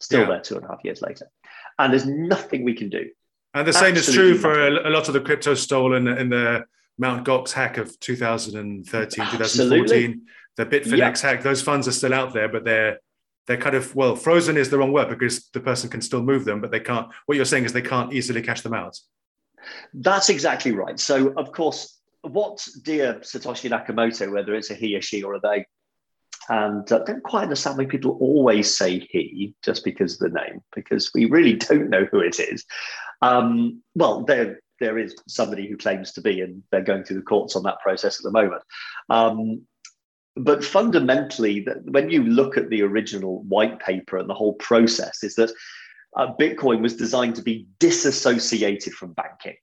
still 0.00 0.20
Yeah. 0.20 0.26
there 0.26 0.40
two 0.40 0.56
and 0.56 0.64
a 0.64 0.68
half 0.68 0.84
years 0.84 1.02
later. 1.02 1.30
And 1.78 1.92
there's 1.92 2.06
nothing 2.06 2.64
we 2.64 2.74
can 2.74 2.88
do. 2.88 3.10
And 3.54 3.66
the 3.66 3.72
same 3.72 3.96
is 3.96 4.12
true 4.12 4.36
for 4.36 4.66
a, 4.66 4.88
a 4.88 4.90
lot 4.90 5.08
of 5.08 5.14
the 5.14 5.20
crypto 5.20 5.54
stolen 5.54 6.08
in 6.08 6.28
the 6.28 6.64
Mount 6.98 7.26
Gox 7.26 7.52
hack 7.52 7.78
of 7.78 7.98
2013, 8.00 9.24
Absolutely. 9.24 9.78
2014, 9.78 10.22
the 10.56 10.66
Bitfinex 10.66 11.20
hack. 11.20 11.42
Those 11.42 11.62
funds 11.62 11.88
are 11.88 11.92
still 11.92 12.14
out 12.14 12.32
there, 12.34 12.48
but 12.48 12.64
they're 12.64 12.98
they're 13.46 13.56
kind 13.56 13.76
of 13.76 13.94
well 13.94 14.16
frozen 14.16 14.56
is 14.56 14.70
the 14.70 14.78
wrong 14.78 14.92
word 14.92 15.08
because 15.08 15.48
the 15.50 15.60
person 15.60 15.88
can 15.88 16.00
still 16.00 16.22
move 16.22 16.44
them, 16.44 16.60
but 16.60 16.70
they 16.70 16.80
can't. 16.80 17.08
What 17.26 17.36
you're 17.36 17.44
saying 17.44 17.64
is 17.64 17.72
they 17.72 17.82
can't 17.82 18.12
easily 18.12 18.42
cash 18.42 18.62
them 18.62 18.74
out. 18.74 18.98
That's 19.94 20.28
exactly 20.30 20.72
right. 20.72 20.98
So, 20.98 21.32
of 21.36 21.52
course, 21.52 21.98
what 22.22 22.66
dear 22.82 23.14
Satoshi 23.20 23.70
Nakamoto, 23.70 24.32
whether 24.32 24.54
it's 24.54 24.70
a 24.70 24.74
he, 24.74 24.96
or 24.96 25.02
she, 25.02 25.22
or 25.22 25.34
a 25.34 25.40
they, 25.40 25.66
and 26.48 26.90
uh, 26.92 27.00
don't 27.04 27.22
quite 27.22 27.44
understand 27.44 27.78
why 27.78 27.86
people 27.86 28.16
always 28.20 28.76
say 28.76 29.00
he 29.10 29.54
just 29.64 29.84
because 29.84 30.14
of 30.14 30.30
the 30.30 30.40
name, 30.40 30.62
because 30.74 31.10
we 31.14 31.26
really 31.26 31.54
don't 31.54 31.90
know 31.90 32.06
who 32.10 32.20
it 32.20 32.38
is. 32.38 32.64
Um, 33.22 33.82
well, 33.94 34.24
there 34.24 34.60
there 34.78 34.98
is 34.98 35.16
somebody 35.26 35.66
who 35.66 35.76
claims 35.76 36.12
to 36.12 36.20
be, 36.20 36.40
and 36.40 36.62
they're 36.70 36.82
going 36.82 37.04
through 37.04 37.16
the 37.16 37.22
courts 37.22 37.56
on 37.56 37.62
that 37.62 37.80
process 37.80 38.18
at 38.18 38.24
the 38.24 38.30
moment. 38.30 38.62
Um, 39.08 39.62
but 40.36 40.62
fundamentally, 40.62 41.60
that 41.60 41.82
when 41.84 42.10
you 42.10 42.22
look 42.22 42.58
at 42.58 42.68
the 42.68 42.82
original 42.82 43.42
white 43.44 43.80
paper 43.80 44.18
and 44.18 44.28
the 44.28 44.34
whole 44.34 44.54
process, 44.54 45.22
is 45.22 45.34
that 45.36 45.50
uh, 46.16 46.34
Bitcoin 46.38 46.82
was 46.82 46.94
designed 46.96 47.36
to 47.36 47.42
be 47.42 47.66
disassociated 47.78 48.92
from 48.92 49.14
banking. 49.14 49.56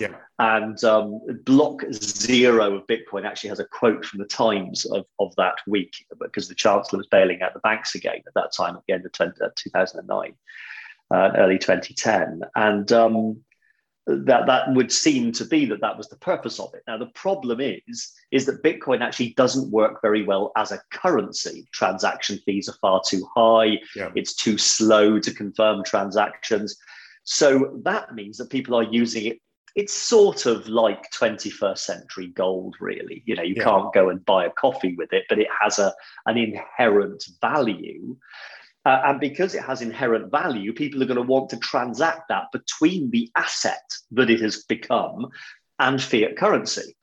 Yeah. 0.00 0.14
And 0.38 0.82
um, 0.84 1.20
block 1.44 1.82
zero 1.92 2.76
of 2.76 2.86
Bitcoin 2.86 3.24
actually 3.24 3.50
has 3.50 3.60
a 3.60 3.66
quote 3.66 4.04
from 4.04 4.20
the 4.20 4.26
Times 4.26 4.84
of, 4.86 5.06
of 5.18 5.34
that 5.36 5.56
week 5.66 5.94
because 6.20 6.48
the 6.48 6.54
Chancellor 6.54 6.98
was 6.98 7.06
bailing 7.06 7.42
out 7.42 7.54
the 7.54 7.60
banks 7.60 7.94
again 7.94 8.22
at 8.26 8.34
that 8.34 8.52
time 8.52 8.76
at 8.76 8.82
the 8.86 8.94
end 8.94 9.06
of 9.06 9.12
20, 9.12 9.32
uh, 9.40 9.48
2009, 9.54 10.34
uh, 11.10 11.30
early 11.36 11.58
2010. 11.58 12.42
And 12.56 12.90
um, 12.92 13.44
that, 14.06 14.46
that 14.46 14.74
would 14.74 14.92
seem 14.92 15.32
to 15.32 15.44
be 15.44 15.64
that 15.66 15.80
that 15.80 15.96
was 15.96 16.08
the 16.08 16.16
purpose 16.16 16.60
of 16.60 16.74
it. 16.74 16.82
Now, 16.86 16.98
the 16.98 17.06
problem 17.14 17.60
is, 17.60 18.12
is 18.30 18.44
that 18.46 18.62
Bitcoin 18.62 19.00
actually 19.00 19.34
doesn't 19.34 19.70
work 19.70 20.02
very 20.02 20.24
well 20.24 20.52
as 20.56 20.72
a 20.72 20.82
currency. 20.92 21.66
Transaction 21.72 22.38
fees 22.44 22.68
are 22.68 22.76
far 22.80 23.00
too 23.06 23.26
high. 23.34 23.78
Yeah. 23.96 24.10
It's 24.14 24.34
too 24.34 24.58
slow 24.58 25.18
to 25.18 25.32
confirm 25.32 25.84
transactions. 25.84 26.76
So 27.24 27.80
that 27.84 28.14
means 28.14 28.36
that 28.36 28.50
people 28.50 28.74
are 28.74 28.82
using 28.82 29.26
it 29.26 29.38
it's 29.74 29.92
sort 29.92 30.46
of 30.46 30.68
like 30.68 31.10
21st 31.10 31.78
century 31.78 32.28
gold 32.28 32.74
really 32.80 33.22
you 33.26 33.34
know 33.34 33.42
you 33.42 33.54
Yeah. 33.56 33.64
can't 33.64 33.92
go 33.92 34.08
and 34.08 34.24
buy 34.24 34.46
a 34.46 34.50
coffee 34.50 34.94
with 34.96 35.12
it 35.12 35.24
but 35.28 35.38
it 35.38 35.48
has 35.60 35.78
a 35.78 35.92
an 36.26 36.36
inherent 36.36 37.24
value 37.40 38.16
Uh, 38.86 39.00
and 39.06 39.18
because 39.18 39.54
it 39.54 39.62
has 39.62 39.80
inherent 39.80 40.30
value 40.30 40.72
people 40.72 41.02
are 41.02 41.06
going 41.06 41.16
to 41.24 41.32
want 41.34 41.48
to 41.50 41.56
transact 41.58 42.22
that 42.28 42.44
between 42.52 43.10
the 43.10 43.30
asset 43.34 43.86
that 44.10 44.28
it 44.28 44.40
has 44.40 44.64
become 44.64 45.26
and 45.78 46.02
fiat 46.02 46.36
currency 46.36 46.94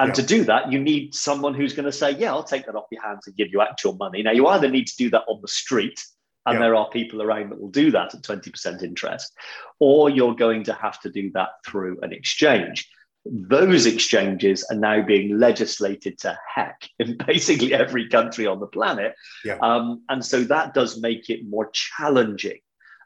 and 0.00 0.08
Yeah. 0.08 0.14
to 0.14 0.22
do 0.34 0.44
that 0.44 0.70
you 0.72 0.78
need 0.80 1.14
someone 1.14 1.54
who's 1.54 1.74
going 1.78 1.86
to 1.92 1.98
say 2.02 2.10
yeah 2.22 2.30
i'll 2.32 2.42
take 2.54 2.66
that 2.66 2.74
off 2.74 2.88
your 2.90 3.02
hands 3.08 3.26
and 3.26 3.36
give 3.36 3.48
you 3.52 3.60
actual 3.60 3.94
money 4.04 4.20
now 4.22 4.32
you 4.32 4.46
either 4.48 4.68
need 4.68 4.86
to 4.88 4.96
do 4.96 5.08
that 5.10 5.24
on 5.28 5.40
the 5.40 5.48
street 5.62 5.98
and 6.46 6.54
Yeah. 6.54 6.60
there 6.60 6.74
are 6.76 6.88
people 6.90 7.22
around 7.22 7.50
that 7.50 7.60
will 7.60 7.70
do 7.70 7.90
that 7.90 8.14
at 8.14 8.22
20% 8.22 8.82
interest 8.82 9.32
or 9.78 10.10
you're 10.10 10.34
going 10.34 10.64
to 10.64 10.72
have 10.72 11.00
to 11.00 11.10
do 11.10 11.30
that 11.32 11.50
through 11.66 11.98
an 12.02 12.12
exchange. 12.12 12.88
Those 13.24 13.84
exchanges 13.86 14.64
are 14.70 14.76
now 14.76 15.02
being 15.02 15.38
legislated 15.38 16.18
to 16.20 16.38
heck 16.54 16.88
in 16.98 17.16
basically 17.26 17.74
every 17.74 18.08
country 18.08 18.46
on 18.46 18.60
the 18.60 18.66
planet. 18.66 19.14
Yeah. 19.44 19.58
Um, 19.60 20.02
and 20.08 20.24
so 20.24 20.44
that 20.44 20.74
does 20.74 21.00
make 21.00 21.28
it 21.28 21.46
more 21.46 21.70
challenging 21.72 22.60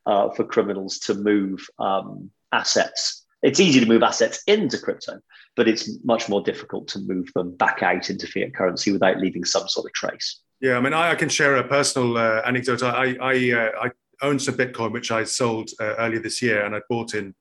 uh, 0.07 0.31
for 0.31 0.45
criminals 0.45 0.99
to 1.01 1.15
move 1.15 1.67
um, 1.79 2.31
assets. 2.53 3.25
It's 3.43 3.59
easy 3.59 3.81
to 3.81 3.87
move 3.87 4.05
assets 4.05 4.41
into 4.47 4.79
crypto, 4.79 5.19
but 5.57 5.67
it's 5.67 5.91
much 6.05 6.29
more 6.29 6.43
difficult 6.43 6.87
to 6.89 7.01
move 7.01 7.29
them 7.35 7.57
back 7.57 7.83
out 7.83 8.09
into 8.09 8.27
fiat 8.29 8.55
currency 8.55 8.93
without 8.93 9.19
leaving 9.19 9.45
some 9.45 9.67
sort 9.67 9.87
of 9.87 9.93
trace. 9.95 10.41
Yeah, 10.63 10.77
I 10.77 10.81
mean, 10.81 10.95
I, 10.95 11.11
I 11.11 11.15
can 11.17 11.29
share 11.29 11.57
a 11.57 11.65
personal 11.65 12.17
uh, 12.17 12.41
anecdote. 12.47 12.85
I 12.85 13.17
I, 13.21 13.53
uh, 13.53 13.87
I 13.87 13.91
own 14.25 14.39
some 14.39 14.55
Bitcoin, 14.55 14.93
which 14.93 15.11
I 15.11 15.25
sold 15.25 15.71
uh, 15.81 15.97
earlier 15.99 16.21
this 16.21 16.41
year, 16.41 16.65
and 16.65 16.75
I 16.75 16.81
bought 16.89 17.15
in 17.15 17.35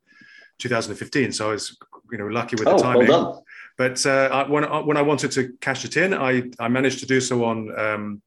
2015. 0.58 1.32
So 1.32 1.50
I 1.50 1.52
was, 1.54 1.78
you 2.12 2.18
know, 2.18 2.26
lucky 2.26 2.56
with 2.56 2.66
the 2.66 2.74
Oh, 2.74 2.78
timing. 2.80 3.08
well 3.08 3.24
done. 3.34 3.42
But 3.78 4.04
uh, 4.08 4.30
I, 4.32 4.50
when 4.50 4.66
I, 4.66 4.80
when 4.80 4.98
I 4.98 5.04
wanted 5.04 5.32
to 5.34 5.54
cash 5.62 5.86
it 5.86 5.98
in, 5.98 6.16
I 6.16 6.50
I 6.60 6.68
managed 6.68 7.00
to 7.02 7.06
do 7.06 7.22
so 7.22 7.46
on 7.46 7.80
um, 7.80 8.22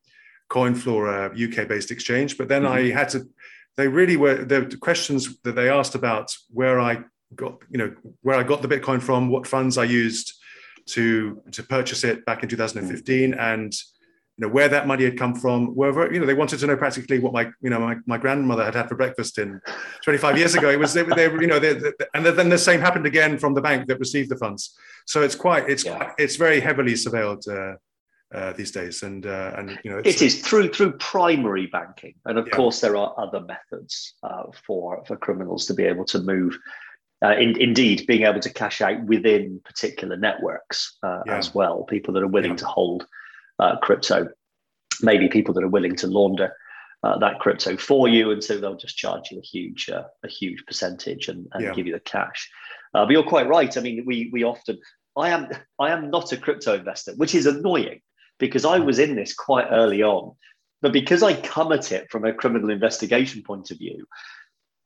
CoinFloor, 0.50 1.02
a 1.08 1.62
UK-based 1.62 1.90
exchange. 1.90 2.38
But 2.38 2.48
then 2.48 2.64
I 2.64 2.90
had 2.90 3.08
to. 3.10 3.28
They 3.76 3.88
really 3.88 4.16
were 4.16 4.44
the 4.44 4.76
questions 4.80 5.40
that 5.42 5.56
they 5.56 5.68
asked 5.68 5.96
about 5.96 6.32
where 6.50 6.78
I 6.78 7.02
got, 7.34 7.60
you 7.68 7.78
know, 7.78 7.92
where 8.22 8.36
I 8.38 8.44
got 8.44 8.62
the 8.62 8.68
Bitcoin 8.68 9.02
from, 9.02 9.28
what 9.28 9.48
funds 9.48 9.76
I 9.76 9.84
used 9.84 10.32
to 10.90 11.42
to 11.50 11.64
purchase 11.64 12.04
it 12.04 12.24
back 12.24 12.44
in 12.44 12.48
2015, 12.48 13.34
and 13.34 13.72
you 14.36 14.46
know 14.46 14.52
where 14.52 14.68
that 14.68 14.86
money 14.86 15.04
had 15.04 15.16
come 15.18 15.34
from. 15.34 15.68
Wherever 15.74 16.12
you 16.12 16.18
know 16.20 16.26
they 16.26 16.34
wanted 16.34 16.58
to 16.58 16.66
know 16.66 16.76
practically 16.76 17.18
what 17.20 17.32
my 17.32 17.44
you 17.60 17.70
know 17.70 17.78
my, 17.78 17.96
my 18.06 18.18
grandmother 18.18 18.64
had 18.64 18.74
had 18.74 18.88
for 18.88 18.96
breakfast 18.96 19.38
in 19.38 19.60
25 20.02 20.38
years 20.38 20.54
ago. 20.54 20.70
It 20.70 20.78
was 20.78 20.92
they, 20.92 21.02
they 21.02 21.28
were, 21.28 21.40
you 21.40 21.46
know 21.46 21.58
they, 21.58 21.74
they- 21.74 21.92
and 22.14 22.26
then 22.26 22.48
the 22.48 22.58
same 22.58 22.80
happened 22.80 23.06
again 23.06 23.38
from 23.38 23.54
the 23.54 23.60
bank 23.62 23.86
that 23.88 23.98
received 23.98 24.30
the 24.30 24.36
funds. 24.36 24.76
So 25.06 25.22
it's 25.22 25.36
quite 25.36 25.68
it's 25.68 25.84
Yeah. 25.84 26.12
it's 26.18 26.36
very 26.36 26.60
heavily 26.60 26.94
surveilled 26.94 27.46
uh, 27.48 27.76
uh, 28.36 28.52
these 28.54 28.72
days, 28.72 29.04
and 29.04 29.24
uh, 29.26 29.52
and 29.56 29.78
you 29.84 29.90
know 29.92 29.98
it's, 30.04 30.20
It 30.20 30.26
is 30.26 30.40
through 30.42 30.72
through 30.72 30.92
primary 30.98 31.66
banking, 31.66 32.14
and 32.24 32.36
of 32.38 32.46
Yeah. 32.48 32.56
course 32.56 32.80
there 32.80 32.96
are 32.96 33.14
other 33.16 33.40
methods 33.40 34.14
uh, 34.24 34.44
for 34.66 35.04
for 35.06 35.16
criminals 35.16 35.66
to 35.66 35.74
be 35.74 35.84
able 35.84 36.04
to 36.06 36.18
move. 36.20 36.58
Uh, 37.24 37.36
in, 37.38 37.58
indeed, 37.58 38.04
being 38.06 38.24
able 38.24 38.40
to 38.40 38.52
cash 38.52 38.82
out 38.82 39.00
within 39.04 39.58
particular 39.64 40.14
networks 40.16 40.98
uh, 41.04 41.20
Yeah. 41.24 41.38
as 41.38 41.54
well. 41.54 41.84
People 41.84 42.12
that 42.14 42.22
are 42.24 42.26
willing 42.36 42.50
Yeah. 42.50 42.56
to 42.56 42.66
hold 42.66 43.06
uh, 43.58 43.76
crypto, 43.78 44.28
maybe 45.02 45.28
people 45.28 45.54
that 45.54 45.64
are 45.64 45.68
willing 45.68 45.96
to 45.96 46.06
launder 46.06 46.54
uh, 47.02 47.18
that 47.18 47.38
crypto 47.38 47.76
for 47.76 48.08
you, 48.08 48.30
and 48.30 48.42
so 48.42 48.56
they'll 48.58 48.76
just 48.76 48.96
charge 48.96 49.30
you 49.30 49.38
a 49.38 49.42
huge 49.42 49.90
uh, 49.90 50.04
a 50.22 50.28
huge 50.28 50.64
percentage 50.66 51.28
and, 51.28 51.46
and 51.52 51.64
Yeah. 51.64 51.74
give 51.74 51.86
you 51.86 51.92
the 51.92 52.00
cash. 52.00 52.50
Uh, 52.94 53.04
but 53.04 53.12
you're 53.12 53.22
quite 53.22 53.46
right. 53.48 53.76
I 53.76 53.80
mean, 53.80 54.04
we 54.06 54.30
we 54.32 54.42
often 54.44 54.78
I 55.16 55.30
am 55.30 55.48
I 55.78 55.90
am 55.90 56.10
not 56.10 56.32
a 56.32 56.36
crypto 56.36 56.74
investor, 56.74 57.12
which 57.16 57.34
is 57.34 57.46
annoying 57.46 58.00
because 58.38 58.64
I 58.64 58.78
was 58.78 58.98
in 58.98 59.16
this 59.16 59.34
quite 59.34 59.68
early 59.70 60.02
on. 60.02 60.34
But 60.80 60.92
because 60.92 61.22
I 61.22 61.40
come 61.40 61.72
at 61.72 61.92
it 61.92 62.10
from 62.10 62.24
a 62.24 62.32
criminal 62.32 62.70
investigation 62.70 63.42
point 63.42 63.70
of 63.70 63.78
view, 63.78 64.06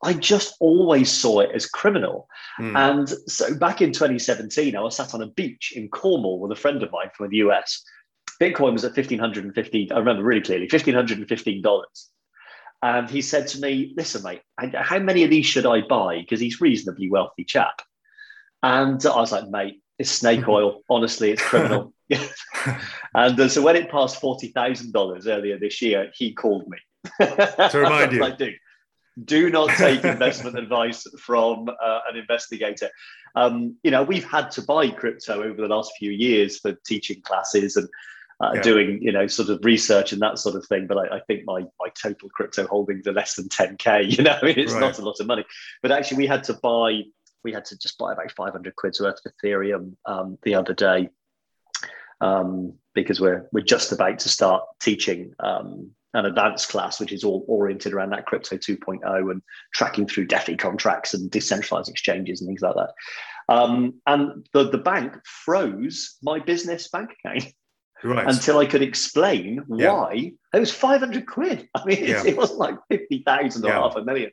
I 0.02 0.12
just 0.12 0.54
always 0.60 1.10
saw 1.10 1.40
it 1.40 1.50
as 1.54 1.66
criminal. 1.66 2.28
Mm. 2.60 2.76
And 2.76 3.08
so 3.30 3.54
back 3.54 3.82
in 3.82 3.92
2017, 3.92 4.76
I 4.76 4.80
was 4.80 4.96
sat 4.96 5.14
on 5.14 5.22
a 5.22 5.26
beach 5.26 5.72
in 5.74 5.88
Cornwall 5.88 6.38
with 6.38 6.52
a 6.52 6.60
friend 6.60 6.82
of 6.82 6.92
mine 6.92 7.10
from 7.16 7.30
the 7.30 7.38
US. 7.38 7.82
Bitcoin 8.40 8.72
was 8.72 8.84
at 8.84 8.94
$1,550, 8.94 9.92
I 9.92 9.98
remember 9.98 10.22
really 10.22 10.40
clearly, 10.40 10.68
$1,515. 10.68 11.84
And 12.80 13.10
he 13.10 13.22
said 13.22 13.48
to 13.48 13.60
me, 13.60 13.92
Listen, 13.96 14.22
mate, 14.22 14.42
how 14.74 15.00
many 15.00 15.24
of 15.24 15.30
these 15.30 15.46
should 15.46 15.66
I 15.66 15.80
buy? 15.80 16.20
Because 16.20 16.40
he's 16.40 16.60
a 16.60 16.64
reasonably 16.64 17.10
wealthy 17.10 17.44
chap. 17.44 17.82
And 18.62 19.04
I 19.04 19.16
was 19.16 19.32
like, 19.32 19.48
Mate, 19.48 19.82
it's 19.98 20.10
snake 20.10 20.46
oil. 20.48 20.82
Honestly, 20.88 21.32
it's 21.32 21.42
criminal. 21.42 21.92
and 23.14 23.38
uh, 23.38 23.48
so 23.48 23.62
when 23.62 23.76
it 23.76 23.90
passed 23.90 24.22
$40,000 24.22 25.26
earlier 25.26 25.58
this 25.58 25.82
year, 25.82 26.10
he 26.14 26.32
called 26.32 26.68
me. 26.68 26.78
to 27.20 27.78
remind 27.78 28.12
you. 28.12 28.20
like, 28.20 28.38
do 29.24 29.50
not 29.50 29.70
take 29.70 30.04
investment 30.04 30.56
advice 30.56 31.06
from 31.20 31.68
uh, 31.68 32.00
an 32.10 32.16
investigator. 32.16 32.88
Um, 33.34 33.76
you 33.82 33.90
know, 33.90 34.02
we've 34.02 34.24
had 34.24 34.50
to 34.52 34.62
buy 34.62 34.88
crypto 34.90 35.42
over 35.42 35.60
the 35.60 35.68
last 35.68 35.92
few 35.98 36.10
years 36.10 36.58
for 36.58 36.72
teaching 36.86 37.20
classes 37.22 37.76
and 37.76 37.88
uh, 38.40 38.52
yeah. 38.54 38.62
doing 38.62 39.02
you 39.02 39.12
know 39.12 39.26
sort 39.26 39.48
of 39.48 39.64
research 39.64 40.12
and 40.12 40.22
that 40.22 40.38
sort 40.38 40.56
of 40.56 40.66
thing. 40.66 40.86
But 40.86 40.98
I, 40.98 41.16
I, 41.16 41.20
think 41.26 41.42
my 41.44 41.62
my 41.80 41.88
total 42.00 42.28
crypto 42.30 42.66
holdings 42.66 43.06
are 43.06 43.12
less 43.12 43.34
than 43.34 43.48
10k. 43.48 44.10
You 44.18 44.24
know, 44.24 44.38
I 44.40 44.44
mean, 44.44 44.58
it's 44.58 44.72
right. 44.72 44.80
not 44.80 44.98
a 44.98 45.04
lot 45.04 45.20
of 45.20 45.26
money. 45.26 45.44
But 45.82 45.92
actually, 45.92 46.18
we 46.18 46.26
had 46.26 46.44
to 46.44 46.54
buy 46.54 47.02
we 47.44 47.52
had 47.52 47.64
to 47.66 47.78
just 47.78 47.98
buy 47.98 48.12
about 48.12 48.32
500 48.32 48.74
quid's 48.76 49.00
worth 49.00 49.20
of 49.24 49.32
Ethereum 49.42 49.94
um, 50.06 50.38
the 50.42 50.54
other 50.54 50.74
day 50.74 51.08
um, 52.20 52.74
because 52.94 53.20
we're 53.20 53.48
we're 53.52 53.60
just 53.60 53.92
about 53.92 54.18
to 54.20 54.28
start 54.28 54.64
teaching 54.80 55.34
um, 55.40 55.90
an 56.14 56.26
advanced 56.26 56.68
class, 56.68 56.98
which 57.00 57.12
is 57.12 57.24
all 57.24 57.44
oriented 57.48 57.92
around 57.92 58.10
that 58.10 58.26
crypto 58.26 58.56
2.0 58.56 59.30
and 59.30 59.42
tracking 59.74 60.06
through 60.06 60.26
DeFi 60.26 60.56
contracts 60.56 61.14
and 61.14 61.30
decentralized 61.30 61.90
exchanges 61.90 62.40
and 62.40 62.48
things 62.48 62.62
like 62.62 62.74
that. 62.74 62.92
Um, 63.50 63.94
and 64.06 64.46
the, 64.52 64.70
the 64.70 64.78
bank 64.78 65.14
froze 65.24 66.16
my 66.22 66.38
business 66.38 66.88
bank 66.88 67.10
account 67.12 67.52
right. 68.04 68.26
until 68.26 68.58
I 68.58 68.66
could 68.66 68.82
explain 68.82 69.64
yeah. 69.68 69.92
why. 69.92 70.32
It 70.54 70.60
was 70.60 70.72
500 70.72 71.26
quid. 71.26 71.68
I 71.74 71.84
mean, 71.84 72.04
yeah. 72.04 72.24
it 72.24 72.36
wasn't 72.36 72.60
like 72.60 72.76
50,000 72.90 73.64
or 73.64 73.68
yeah. 73.68 73.80
half 73.80 73.96
a 73.96 74.04
million. 74.04 74.30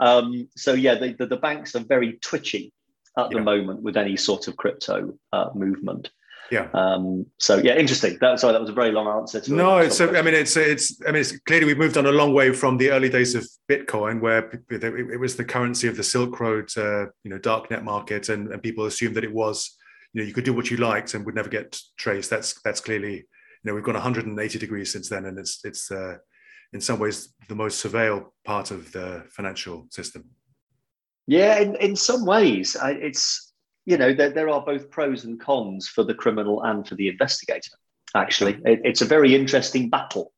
Um, 0.00 0.48
so, 0.56 0.74
yeah, 0.74 0.94
the, 0.94 1.14
the, 1.18 1.26
the, 1.26 1.36
banks 1.36 1.74
are 1.74 1.80
very 1.80 2.18
twitchy 2.22 2.72
at 3.18 3.30
the 3.30 3.40
moment 3.40 3.82
with 3.82 3.96
any 3.96 4.16
sort 4.16 4.46
of 4.46 4.56
crypto 4.56 5.18
uh, 5.32 5.50
movement. 5.54 6.10
Yeah. 6.50 6.68
Um, 6.72 7.26
so 7.38 7.58
yeah, 7.58 7.76
interesting. 7.76 8.16
That, 8.20 8.40
sorry, 8.40 8.52
that 8.52 8.60
was 8.60 8.70
a 8.70 8.74
very 8.74 8.90
long 8.90 9.06
answer. 9.06 9.40
To 9.40 9.52
no, 9.52 9.78
it's. 9.78 10.00
I 10.00 10.22
mean, 10.22 10.34
it's 10.34 10.56
it's. 10.56 11.00
I 11.06 11.12
mean, 11.12 11.20
it's 11.20 11.38
clearly 11.40 11.66
we've 11.66 11.78
moved 11.78 11.98
on 11.98 12.06
a 12.06 12.12
long 12.12 12.32
way 12.32 12.52
from 12.52 12.78
the 12.78 12.90
early 12.90 13.08
days 13.08 13.34
of 13.34 13.46
Bitcoin, 13.68 14.20
where 14.20 14.62
it 14.70 15.20
was 15.20 15.36
the 15.36 15.44
currency 15.44 15.88
of 15.88 15.96
the 15.96 16.02
Silk 16.02 16.40
Road, 16.40 16.70
uh, 16.76 17.06
you 17.22 17.30
know, 17.30 17.38
darknet 17.38 17.82
market, 17.82 18.30
and, 18.30 18.50
and 18.50 18.62
people 18.62 18.86
assumed 18.86 19.16
that 19.16 19.24
it 19.24 19.32
was, 19.32 19.76
you 20.18 20.24
know, 20.24 20.26
you 20.26 20.34
could 20.34 20.44
do 20.44 20.52
what 20.52 20.68
you 20.68 20.78
liked 20.78 21.14
and 21.14 21.24
would 21.24 21.36
never 21.36 21.48
get 21.48 21.80
traced. 21.96 22.28
That's 22.28 22.60
that's 22.62 22.80
clearly, 22.80 23.14
you 23.14 23.24
know, 23.62 23.74
we've 23.74 23.84
gone 23.84 23.94
180 23.94 24.58
degrees 24.58 24.92
since 24.92 25.08
then, 25.08 25.26
and 25.26 25.38
it's 25.38 25.60
it's 25.64 25.92
uh, 25.92 26.16
in 26.72 26.80
some 26.80 26.98
ways 26.98 27.34
the 27.48 27.54
most 27.54 27.84
surveilled 27.84 28.24
part 28.44 28.72
of 28.72 28.90
the 28.90 29.24
financial 29.30 29.86
system. 29.90 30.24
Yeah, 31.28 31.60
in, 31.60 31.76
in 31.76 31.94
some 31.94 32.26
ways, 32.26 32.74
I, 32.74 32.92
it's 32.92 33.52
you 33.86 33.96
know, 33.96 34.12
there, 34.12 34.30
there 34.30 34.48
are 34.50 34.60
both 34.60 34.90
pros 34.90 35.24
and 35.24 35.38
cons 35.38 35.86
for 35.86 36.02
the 36.02 36.14
criminal 36.14 36.64
and 36.64 36.86
for 36.86 36.96
the 36.96 37.06
investigator. 37.06 37.76
Actually, 38.16 38.54
it, 38.64 38.80
it's 38.82 39.02
a 39.02 39.06
very 39.06 39.36
interesting 39.36 39.88
battle, 39.88 40.32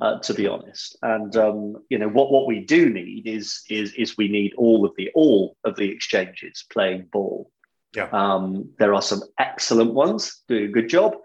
uh, 0.00 0.20
to 0.20 0.34
be 0.34 0.46
honest. 0.46 0.96
And 1.02 1.34
um, 1.36 1.78
you 1.88 1.98
know, 1.98 2.08
what 2.08 2.30
what 2.30 2.46
we 2.46 2.60
do 2.60 2.90
need 2.90 3.26
is 3.26 3.62
is 3.68 3.92
is 3.94 4.16
we 4.16 4.28
need 4.28 4.54
all 4.56 4.86
of 4.86 4.92
the 4.96 5.10
all 5.16 5.56
of 5.64 5.74
the 5.74 5.90
exchanges 5.90 6.64
playing 6.70 7.08
ball. 7.10 7.50
Yeah. 7.96 8.08
Um, 8.12 8.70
there 8.78 8.94
are 8.94 9.02
some 9.02 9.22
excellent 9.38 9.94
ones 9.94 10.42
doing 10.48 10.64
a 10.64 10.72
good 10.72 10.88
job, 10.88 11.16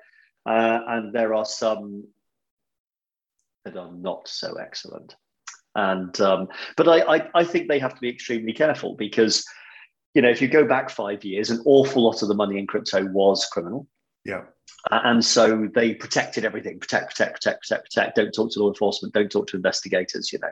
uh, 0.46 0.80
and 0.88 1.14
there 1.14 1.36
are 1.36 1.46
some 1.46 2.08
that 3.66 3.78
are 3.78 3.92
not 3.92 4.28
so 4.28 4.56
excellent. 4.56 5.16
And 5.76 6.20
um, 6.22 6.48
but 6.78 6.88
I, 6.88 7.18
I 7.18 7.30
I 7.36 7.44
think 7.44 7.68
they 7.68 7.80
have 7.80 7.94
to 7.94 8.02
be 8.02 8.10
extremely 8.10 8.54
careful 8.54 8.96
because 8.96 9.46
you 10.14 10.22
know, 10.22 10.30
if 10.30 10.42
you 10.42 10.48
go 10.48 10.66
back 10.66 10.90
five 10.90 11.24
years, 11.24 11.50
an 11.50 11.62
awful 11.66 12.04
lot 12.04 12.22
of 12.22 12.28
the 12.28 12.34
money 12.34 12.58
in 12.58 12.68
crypto 12.68 13.06
was 13.08 13.46
criminal. 13.46 13.88
Yeah. 14.26 14.44
Uh, 14.90 15.00
and 15.04 15.24
so 15.24 15.70
they 15.74 15.94
protected 15.94 16.44
everything 16.44 16.80
protect, 16.80 17.12
protect, 17.12 17.36
protect, 17.36 17.62
protect, 17.62 17.92
protect. 17.92 18.16
Don't 18.16 18.32
talk 18.32 18.52
to 18.52 18.60
law 18.60 18.70
enforcement. 18.70 19.14
Don't 19.14 19.32
talk 19.32 19.48
to 19.48 19.56
investigators, 19.56 20.34
you 20.34 20.40
know. 20.40 20.52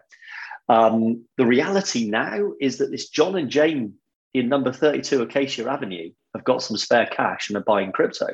Um, 0.70 1.26
the 1.38 1.46
reality 1.46 2.10
now 2.10 2.52
is 2.62 2.78
that 2.78 2.92
this 2.92 3.10
John 3.10 3.36
and 3.38 3.50
Jane 3.50 3.96
in 4.34 4.50
number 4.50 4.72
32 4.72 5.22
Acacia 5.24 5.70
Avenue 5.70 6.12
have 6.36 6.44
got 6.44 6.62
some 6.62 6.78
spare 6.78 7.08
cash 7.08 7.50
and 7.50 7.58
are 7.58 7.64
buying 7.64 7.92
crypto. 7.92 8.28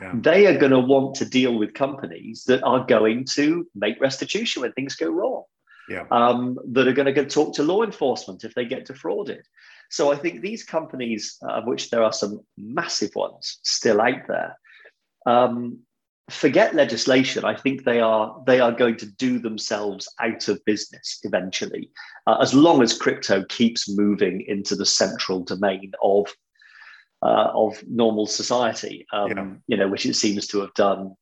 Yeah. 0.00 0.12
They 0.14 0.46
are 0.46 0.58
going 0.58 0.72
to 0.72 0.80
want 0.80 1.14
to 1.16 1.24
deal 1.24 1.54
with 1.56 1.74
companies 1.74 2.44
that 2.48 2.62
are 2.64 2.84
going 2.84 3.26
to 3.34 3.66
make 3.74 4.00
restitution 4.00 4.62
when 4.62 4.72
things 4.72 4.96
go 4.96 5.08
wrong. 5.08 5.44
Yeah. 5.88 6.04
Um, 6.10 6.58
that 6.72 6.86
are 6.86 6.92
going 6.92 7.06
to 7.06 7.12
go 7.12 7.24
talk 7.24 7.54
to 7.54 7.62
law 7.62 7.82
enforcement 7.82 8.44
if 8.44 8.54
they 8.54 8.66
get 8.66 8.84
defrauded. 8.84 9.40
So 9.90 10.12
I 10.12 10.16
think 10.16 10.40
these 10.40 10.62
companies, 10.64 11.38
uh, 11.42 11.52
of 11.52 11.66
which 11.66 11.88
there 11.88 12.02
are 12.02 12.12
some 12.12 12.40
massive 12.58 13.14
ones 13.14 13.58
still 13.62 14.00
out 14.00 14.26
there, 14.28 14.58
um, 15.24 15.78
forget 16.28 16.74
legislation. 16.74 17.44
I 17.44 17.54
think 17.54 17.84
they 17.84 18.00
are 18.00 18.42
they 18.46 18.60
are 18.60 18.72
going 18.72 18.96
to 18.98 19.06
do 19.06 19.38
themselves 19.38 20.08
out 20.20 20.48
of 20.48 20.64
business 20.64 21.20
eventually, 21.22 21.90
uh, 22.26 22.38
as 22.40 22.54
long 22.54 22.82
as 22.82 22.96
crypto 22.96 23.44
keeps 23.44 23.88
moving 23.88 24.44
into 24.46 24.76
the 24.76 24.86
central 24.86 25.40
domain 25.40 25.92
of 26.02 26.26
uh, 27.22 27.50
of 27.54 27.82
normal 27.88 28.26
society. 28.26 29.06
Um, 29.12 29.30
yeah. 29.30 29.46
You 29.66 29.76
know, 29.78 29.88
which 29.88 30.06
it 30.06 30.14
seems 30.14 30.46
to 30.48 30.60
have 30.60 30.74
done 30.74 31.16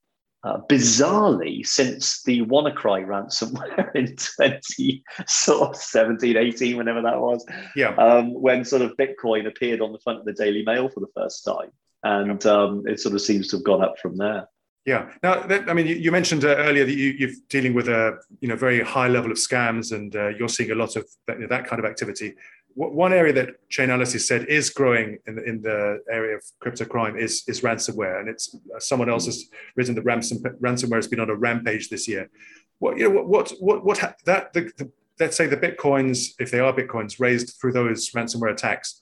uh, 0.45 0.59
bizarrely, 0.69 1.67
since 1.67 2.23
the 2.23 2.43
WannaCry 2.43 3.07
ransomware 3.07 3.91
in 3.97 4.15
2017, 4.17 6.37
18, 6.37 6.77
whenever 6.77 7.03
that 7.03 7.21
was, 7.21 7.45
yeah, 7.75 7.97
um, 7.97 8.33
when 8.35 8.65
sort 8.65 8.83
of 8.83 8.97
Bitcoin 8.97 9.49
appeared 9.49 9.81
on 9.81 9.91
the 9.93 9.99
front 10.01 10.21
of 10.21 10.25
the 10.25 10.33
Daily 10.33 10.63
Mail 10.65 10.89
for 10.89 11.01
the 11.01 11.11
first 11.17 11.45
time, 11.45 11.71
and 12.03 12.45
yeah. 12.45 12.51
um, 12.51 12.83
it 12.87 13.01
sort 13.01 13.15
of 13.15 13.23
seems 13.23 13.49
to 13.49 13.57
have 13.57 13.65
gone 13.65 13.83
up 13.83 13.99
from 13.99 14.17
there. 14.17 14.47
Yeah. 14.87 15.11
Now, 15.23 15.41
that, 15.41 15.69
I 15.69 15.73
mean, 15.75 15.87
you, 15.87 15.97
you 15.97 16.13
mentioned 16.13 16.45
uh, 16.45 16.55
earlier 16.57 16.85
that 16.85 16.95
you, 16.95 17.27
are 17.27 17.33
dealing 17.49 17.75
with 17.75 17.89
a 17.89 18.19
you 18.41 18.49
know 18.49 18.57
very 18.57 18.81
high 18.83 19.09
level 19.09 19.33
of 19.33 19.37
scams, 19.37 19.93
and 19.93 20.15
uh, 20.15 20.29
you're 20.29 20.49
seeing 20.49 20.71
a 20.71 20.77
lot 20.77 20.95
of 20.95 21.05
that, 21.27 21.37
you 21.37 21.43
know, 21.43 21.49
that 21.49 21.67
kind 21.67 21.81
of 21.81 21.85
activity 21.85 22.35
one 22.77 23.13
area 23.15 23.33
that 23.33 23.69
Chainalysis 23.71 24.21
said 24.21 24.45
is 24.45 24.69
growing 24.69 25.19
in 25.27 25.37
the, 25.37 25.45
in 25.45 25.63
the 25.63 26.03
area 26.11 26.37
of 26.37 26.45
crypto 26.61 26.85
crime 26.85 27.17
is, 27.17 27.43
is 27.49 27.63
ransomware. 27.63 28.21
And 28.21 28.29
it's 28.29 28.55
uh, 28.55 28.79
someone 28.79 29.09
else 29.09 29.25
has 29.25 29.47
written 29.77 29.95
that 29.95 30.03
ransom, 30.03 30.43
ransomware 30.61 30.97
has 30.97 31.09
been 31.09 31.21
on 31.21 31.31
a 31.31 31.35
rampage 31.35 31.89
this 31.89 32.07
year. 32.07 32.29
What, 32.79 32.99
you 32.99 33.05
know, 33.05 33.23
what, 33.23 33.29
what, 33.29 33.53
what, 33.61 33.85
what 33.85 34.15
that, 34.27 34.53
the, 34.53 34.71
the, 34.77 34.93
let's 35.19 35.39
say 35.39 35.47
the 35.47 35.57
Bitcoins, 35.57 36.35
if 36.39 36.51
they 36.51 36.61
are 36.61 36.71
Bitcoins 36.71 37.19
raised 37.19 37.59
through 37.59 37.73
those 37.73 38.11
ransomware 38.11 38.53
attacks, 38.53 39.01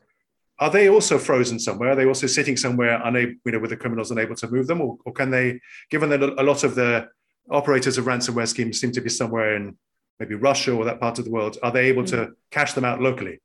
are 0.58 0.70
they 0.70 0.88
also 0.88 1.18
frozen 1.18 1.58
somewhere? 1.58 1.90
Are 1.90 1.96
they 1.96 2.06
also 2.06 2.26
sitting 2.26 2.56
somewhere 2.56 3.00
unable, 3.04 3.34
you 3.44 3.52
know, 3.52 3.58
with 3.58 3.70
the 3.70 3.76
criminals 3.76 4.10
unable 4.10 4.36
to 4.36 4.48
move 4.48 4.66
them? 4.66 4.80
Or, 4.80 4.96
or 5.04 5.12
can 5.12 5.30
they, 5.30 5.60
given 5.90 6.10
that 6.10 6.22
a 6.22 6.42
lot 6.42 6.62
of 6.62 6.74
the 6.74 7.08
operators 7.50 7.98
of 7.98 8.04
ransomware 8.04 8.48
schemes 8.48 8.80
seem 8.80 8.92
to 8.92 9.00
be 9.00 9.10
somewhere 9.10 9.56
in 9.56 9.76
maybe 10.20 10.34
Russia 10.34 10.72
or 10.72 10.84
that 10.84 11.00
part 11.00 11.18
of 11.18 11.24
the 11.24 11.30
world, 11.30 11.58
are 11.62 11.72
they 11.72 11.86
able 11.86 12.04
to 12.04 12.16
mm. 12.16 12.32
cash 12.50 12.72
them 12.74 12.84
out 12.84 13.00
locally? 13.00 13.40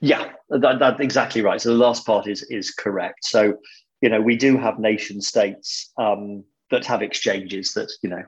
Yeah, 0.00 0.32
that, 0.50 0.78
that's 0.78 1.00
exactly 1.00 1.42
right. 1.42 1.60
So 1.60 1.70
the 1.70 1.74
last 1.84 2.06
part 2.06 2.26
is 2.28 2.42
is 2.44 2.70
correct. 2.70 3.24
So 3.24 3.54
you 4.00 4.08
know 4.08 4.20
we 4.20 4.36
do 4.36 4.56
have 4.56 4.78
nation 4.78 5.20
states 5.20 5.92
um, 5.98 6.44
that 6.70 6.84
have 6.86 7.02
exchanges 7.02 7.72
that 7.74 7.90
you 8.02 8.10
know 8.10 8.22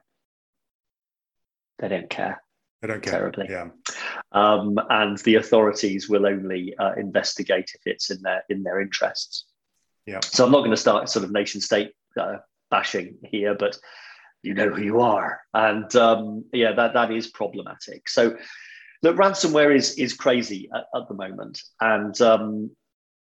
they 1.79 1.89
don't 1.89 2.11
care. 2.11 2.43
They 2.81 2.89
don't 2.89 3.03
care 3.03 3.13
terribly. 3.13 3.47
Yeah. 3.51 3.69
Um, 4.33 4.79
and 4.89 5.19
the 5.19 5.37
authorities 5.37 6.09
will 6.09 6.27
only 6.27 6.75
uh, 6.79 6.95
investigate 6.97 7.71
if 7.75 7.83
it's 7.85 8.11
in 8.11 8.23
their 8.23 8.43
in 8.49 8.63
their 8.63 8.81
interests. 8.81 9.47
Yeah. 10.07 10.21
So 10.23 10.45
I'm 10.45 10.53
not 10.53 10.61
going 10.61 10.71
to 10.71 10.77
start 10.77 11.09
sort 11.09 11.25
of 11.25 11.31
nation 11.31 11.61
state 11.61 11.93
uh, 12.19 12.39
bashing 12.71 13.19
here, 13.25 13.55
but 13.55 13.77
you 14.43 14.55
know 14.55 14.71
who 14.71 14.83
you 14.83 15.01
are, 15.01 15.41
and 15.53 15.95
um, 15.97 16.45
yeah, 16.53 16.73
that 16.73 16.95
that 16.95 17.11
is 17.13 17.29
problematic. 17.29 18.09
So 18.09 18.37
Look, 19.03 19.17
ransomware 19.17 19.75
is 19.75 19.95
is 19.95 20.13
crazy 20.13 20.69
at, 20.75 20.85
at 20.95 21.09
the 21.09 21.15
moment, 21.15 21.63
and 21.81 22.19
um, 22.21 22.71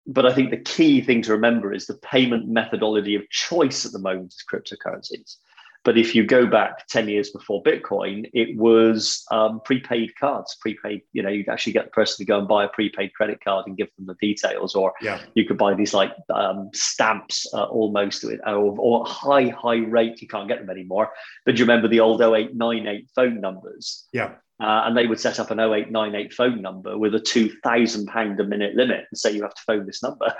but 0.07 0.27
I 0.27 0.33
think 0.33 0.51
the 0.51 0.57
key 0.57 1.01
thing 1.01 1.23
to 1.23 1.33
remember 1.33 1.73
is 1.73 1.87
the 1.87 1.99
payment 1.99 2.49
methodology 2.49 3.15
of 3.15 3.29
choice 3.31 3.87
at 3.87 3.93
the 3.93 4.01
moment 4.01 4.33
is 4.33 4.45
cryptocurrencies. 4.51 5.37
But 5.85 5.97
if 5.97 6.14
you 6.14 6.25
go 6.25 6.47
back 6.47 6.87
10 6.88 7.09
years 7.09 7.31
before 7.31 7.62
Bitcoin, 7.62 8.29
it 8.35 8.57
was 8.57 9.25
um, 9.31 9.61
prepaid 9.64 10.14
cards, 10.16 10.57
prepaid, 10.61 11.03
you 11.12 11.23
know, 11.23 11.31
you'd 11.31 11.49
actually 11.49 11.73
get 11.73 11.87
the 11.87 11.90
person 11.90 12.19
to 12.19 12.29
go 12.29 12.38
and 12.38 12.47
buy 12.47 12.64
a 12.64 12.69
prepaid 12.69 13.14
credit 13.14 13.43
card 13.43 13.66
and 13.66 13.77
give 13.77 13.88
them 13.97 14.07
the 14.07 14.14
details, 14.21 14.75
or 14.75 14.93
yeah. 15.01 15.21
you 15.35 15.47
could 15.47 15.57
buy 15.57 15.73
these 15.73 15.95
like 15.95 16.12
um, 16.35 16.69
stamps 16.75 17.47
uh, 17.55 17.64
almost 17.64 18.25
or, 18.25 18.38
or 18.47 19.07
high, 19.07 19.49
high 19.49 19.79
rate. 19.79 20.21
You 20.21 20.29
can't 20.29 20.49
get 20.49 20.61
them 20.61 20.71
anymore. 20.71 21.11
But 21.47 21.57
do 21.57 21.61
you 21.61 21.64
remember 21.64 21.88
the 21.88 22.01
old 22.01 22.21
0898 22.21 23.11
phone 23.14 23.40
numbers? 23.40 24.07
Yeah. 24.12 24.35
Uh, 24.61 24.83
and 24.85 24.96
they 24.96 25.07
would 25.07 25.20
set 25.20 25.40
up 25.40 25.51
an 25.51 25.59
0898 25.59 26.35
phone 26.35 26.61
number 26.61 26.99
with 26.99 27.14
a 27.14 27.20
£2,000 27.20 28.38
a 28.38 28.44
minute 28.44 28.75
limit 28.75 29.07
and 29.11 29.18
say 29.18 29.31
you 29.31 29.42
have 29.42 29.55
to 29.55 29.62
phone 29.66 29.87
this 29.87 30.03
number. 30.03 30.35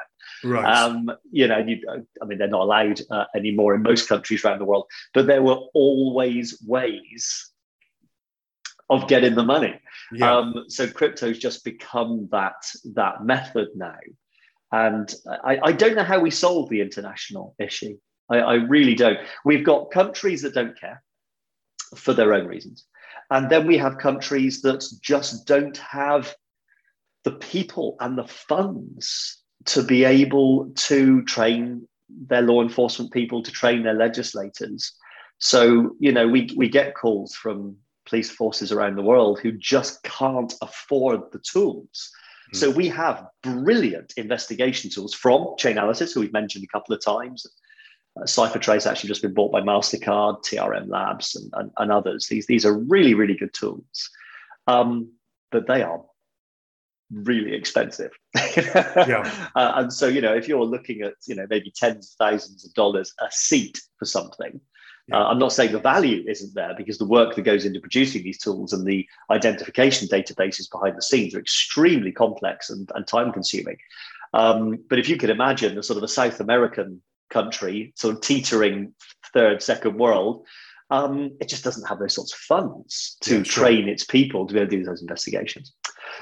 Right. 0.44 0.64
Um, 0.64 1.11
you 1.30 1.46
know, 1.46 1.59
you, 1.59 1.80
I 2.22 2.24
mean, 2.24 2.38
they're 2.38 2.48
not 2.48 2.62
allowed 2.62 3.00
uh, 3.11 3.24
anymore 3.35 3.74
in 3.74 3.83
most 3.83 4.09
countries 4.09 4.44
around 4.44 4.59
the 4.59 4.64
world, 4.64 4.87
but 5.14 5.26
there 5.26 5.42
were 5.42 5.59
always 5.74 6.62
ways 6.66 7.50
of 8.90 9.06
getting 9.06 9.35
the 9.35 9.44
money. 9.44 9.80
Yeah. 10.12 10.37
Um, 10.37 10.64
so 10.68 10.87
crypto's 10.88 11.38
just 11.38 11.64
become 11.64 12.28
that 12.33 12.54
that 12.94 13.24
method 13.24 13.68
now. 13.74 13.98
And 14.72 15.12
I, 15.44 15.59
I 15.62 15.72
don't 15.72 15.94
know 15.94 16.04
how 16.04 16.20
we 16.20 16.30
solve 16.30 16.68
the 16.68 16.80
international 16.80 17.54
issue. 17.59 17.96
I, 18.30 18.38
I 18.38 18.54
really 18.54 18.94
don't. 18.94 19.18
We've 19.44 19.64
got 19.64 19.90
countries 19.90 20.42
that 20.42 20.54
don't 20.54 20.78
care 20.78 21.02
for 21.96 22.12
their 22.12 22.35
own 22.35 22.46
reasons. 22.46 22.85
And 23.31 23.49
then 23.49 23.66
we 23.66 23.79
have 23.79 23.99
countries 23.99 24.62
that 24.62 24.85
just 25.01 25.47
don't 25.47 25.77
have 25.77 26.35
the 27.25 27.33
people 27.33 27.97
and 28.01 28.19
the 28.19 28.27
funds 28.27 29.38
to 29.66 29.83
be 29.83 30.05
able 30.05 30.71
to 30.75 31.23
train 31.25 31.87
their 32.09 32.43
law 32.43 32.62
enforcement 32.62 33.12
people, 33.12 33.43
to 33.43 33.53
train 33.53 33.83
their 33.83 33.95
legislators. 33.95 34.93
So, 35.38 35.97
you 36.01 36.12
know, 36.12 36.27
we, 36.27 36.51
we 36.57 36.69
get 36.69 36.95
calls 36.95 37.35
from 37.35 37.77
police 38.07 38.31
forces 38.31 38.73
around 38.73 38.97
the 38.97 39.03
world 39.03 39.38
who 39.38 39.53
just 39.53 40.03
can't 40.03 40.53
afford 40.61 41.21
the 41.33 41.38
tools. 41.38 42.11
Mm. 42.53 42.59
So 42.59 42.71
we 42.71 42.88
have 42.88 43.27
brilliant 43.43 44.14
investigation 44.16 44.90
tools 44.90 45.14
from 45.14 45.43
Chainalysis, 45.59 46.14
who 46.14 46.21
we've 46.21 46.33
mentioned 46.33 46.64
a 46.64 46.77
couple 46.77 46.95
of 46.95 47.05
times. 47.05 47.47
Uh, 48.16 48.25
CipherTrace 48.25 48.90
actually 48.90 49.09
just 49.09 49.23
been 49.23 49.35
bought 49.35 49.53
by 49.53 49.61
MasterCard, 49.61 50.44
TRM 50.44 50.88
Labs, 50.88 51.37
and, 51.37 51.51
and, 51.55 51.70
and 51.77 51.92
others. 51.92 52.27
These, 52.27 52.46
these 52.46 52.64
are 52.64 52.77
really, 52.77 53.14
really 53.14 53.37
good 53.37 53.53
tools. 53.53 54.11
Um, 54.66 55.12
but 55.51 55.66
they 55.66 55.83
are 55.83 56.03
really 57.12 57.55
expensive. 57.55 58.12
yeah. 58.57 59.49
Uh, 59.55 59.73
and 59.77 59.92
so, 59.92 60.07
you 60.07 60.20
know, 60.20 60.35
if 60.35 60.49
you're 60.49 60.64
looking 60.64 61.03
at, 61.03 61.14
you 61.27 61.35
know, 61.35 61.46
maybe 61.49 61.73
tens 61.75 62.11
of 62.11 62.27
thousands 62.27 62.64
of 62.64 62.73
dollars 62.75 63.12
a 63.20 63.29
seat 63.31 63.81
for 63.99 64.05
something, 64.05 64.61
uh, 65.12 65.27
I'm 65.27 65.38
not 65.38 65.53
saying 65.53 65.73
the 65.73 65.81
value 65.81 66.25
isn't 66.29 66.55
there 66.55 66.75
because 66.77 66.99
the 66.99 67.07
work 67.07 67.35
that 67.35 67.42
goes 67.42 67.64
into 67.64 67.81
producing 67.81 68.23
these 68.23 68.38
tools 68.38 68.73
and 68.73 68.87
the 68.87 69.07
identification 69.31 70.07
databases 70.09 70.70
behind 70.70 70.96
the 70.96 71.03
scenes 71.03 71.35
are 71.35 71.40
extremely 71.40 72.12
complex 72.12 72.70
and, 72.70 72.90
and 72.94 73.07
time 73.07 73.33
consuming. 73.33 73.77
Um, 74.35 74.79
but 74.88 75.01
if 75.01 75.09
you 75.09 75.16
could 75.16 75.31
imagine 75.31 75.77
a 75.77 75.83
sort 75.83 75.96
of 75.96 76.05
a 76.05 76.09
South 76.09 76.38
American 76.38 77.03
country, 77.31 77.93
sort 77.97 78.14
of 78.14 78.21
teetering 78.21 78.93
third, 79.33 79.62
second 79.62 79.97
world, 79.97 80.47
um, 80.90 81.37
it 81.40 81.49
just 81.49 81.62
doesn't 81.62 81.87
have 81.87 81.99
those 81.99 82.14
sorts 82.14 82.33
of 82.33 82.38
funds 82.40 83.16
to 83.21 83.38
yeah, 83.38 83.43
sure. 83.45 83.64
train 83.64 83.88
its 83.88 84.05
people 84.05 84.47
to 84.47 84.55
be 84.55 84.61
able 84.61 84.71
to 84.71 84.77
do 84.77 84.85
those 84.85 85.03
investigations. 85.03 85.73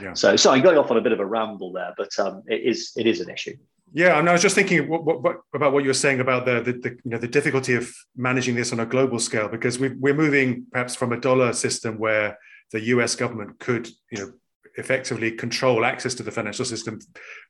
Yeah. 0.01 0.13
So, 0.13 0.37
sorry, 0.37 0.59
I'm 0.59 0.65
going 0.65 0.77
off 0.77 0.91
on 0.91 0.99
a 0.99 1.01
bit 1.01 1.13
of 1.13 1.21
a 1.21 1.27
ramble 1.27 1.73
there, 1.73 1.95
but 1.97 2.17
um, 2.19 2.43
it 2.47 2.63
is 2.63 2.93
it 2.97 3.07
is 3.07 3.21
an 3.21 3.31
issue. 3.31 3.57
Yeah, 3.95 4.19
and 4.19 4.29
I 4.29 4.33
was 4.33 4.43
just 4.43 4.55
thinking 4.55 4.87
what, 4.87 5.23
what, 5.23 5.37
about 5.55 5.73
what 5.73 5.83
you 5.83 5.89
were 5.89 5.95
saying 5.95 6.21
about 6.21 6.45
the, 6.45 6.61
the, 6.61 6.73
the, 6.73 6.91
you 6.91 7.11
know 7.11 7.19
the 7.19 7.29
difficulty 7.29 7.75
of 7.75 7.91
managing 8.17 8.55
this 8.55 8.73
on 8.73 8.81
a 8.81 8.87
global 8.87 9.19
scale 9.19 9.49
because 9.49 9.79
we, 9.79 9.89
we're 9.89 10.15
moving 10.15 10.67
perhaps 10.71 10.95
from 10.95 11.13
a 11.13 11.21
dollar 11.21 11.55
system 11.55 11.99
where 11.99 12.39
the 12.71 12.81
U.S. 12.87 13.15
government 13.17 13.59
could 13.59 13.89
you 14.11 14.19
know 14.19 14.33
effectively 14.77 15.33
control 15.33 15.85
access 15.85 16.15
to 16.15 16.23
the 16.23 16.31
financial 16.31 16.67
system 16.67 17.01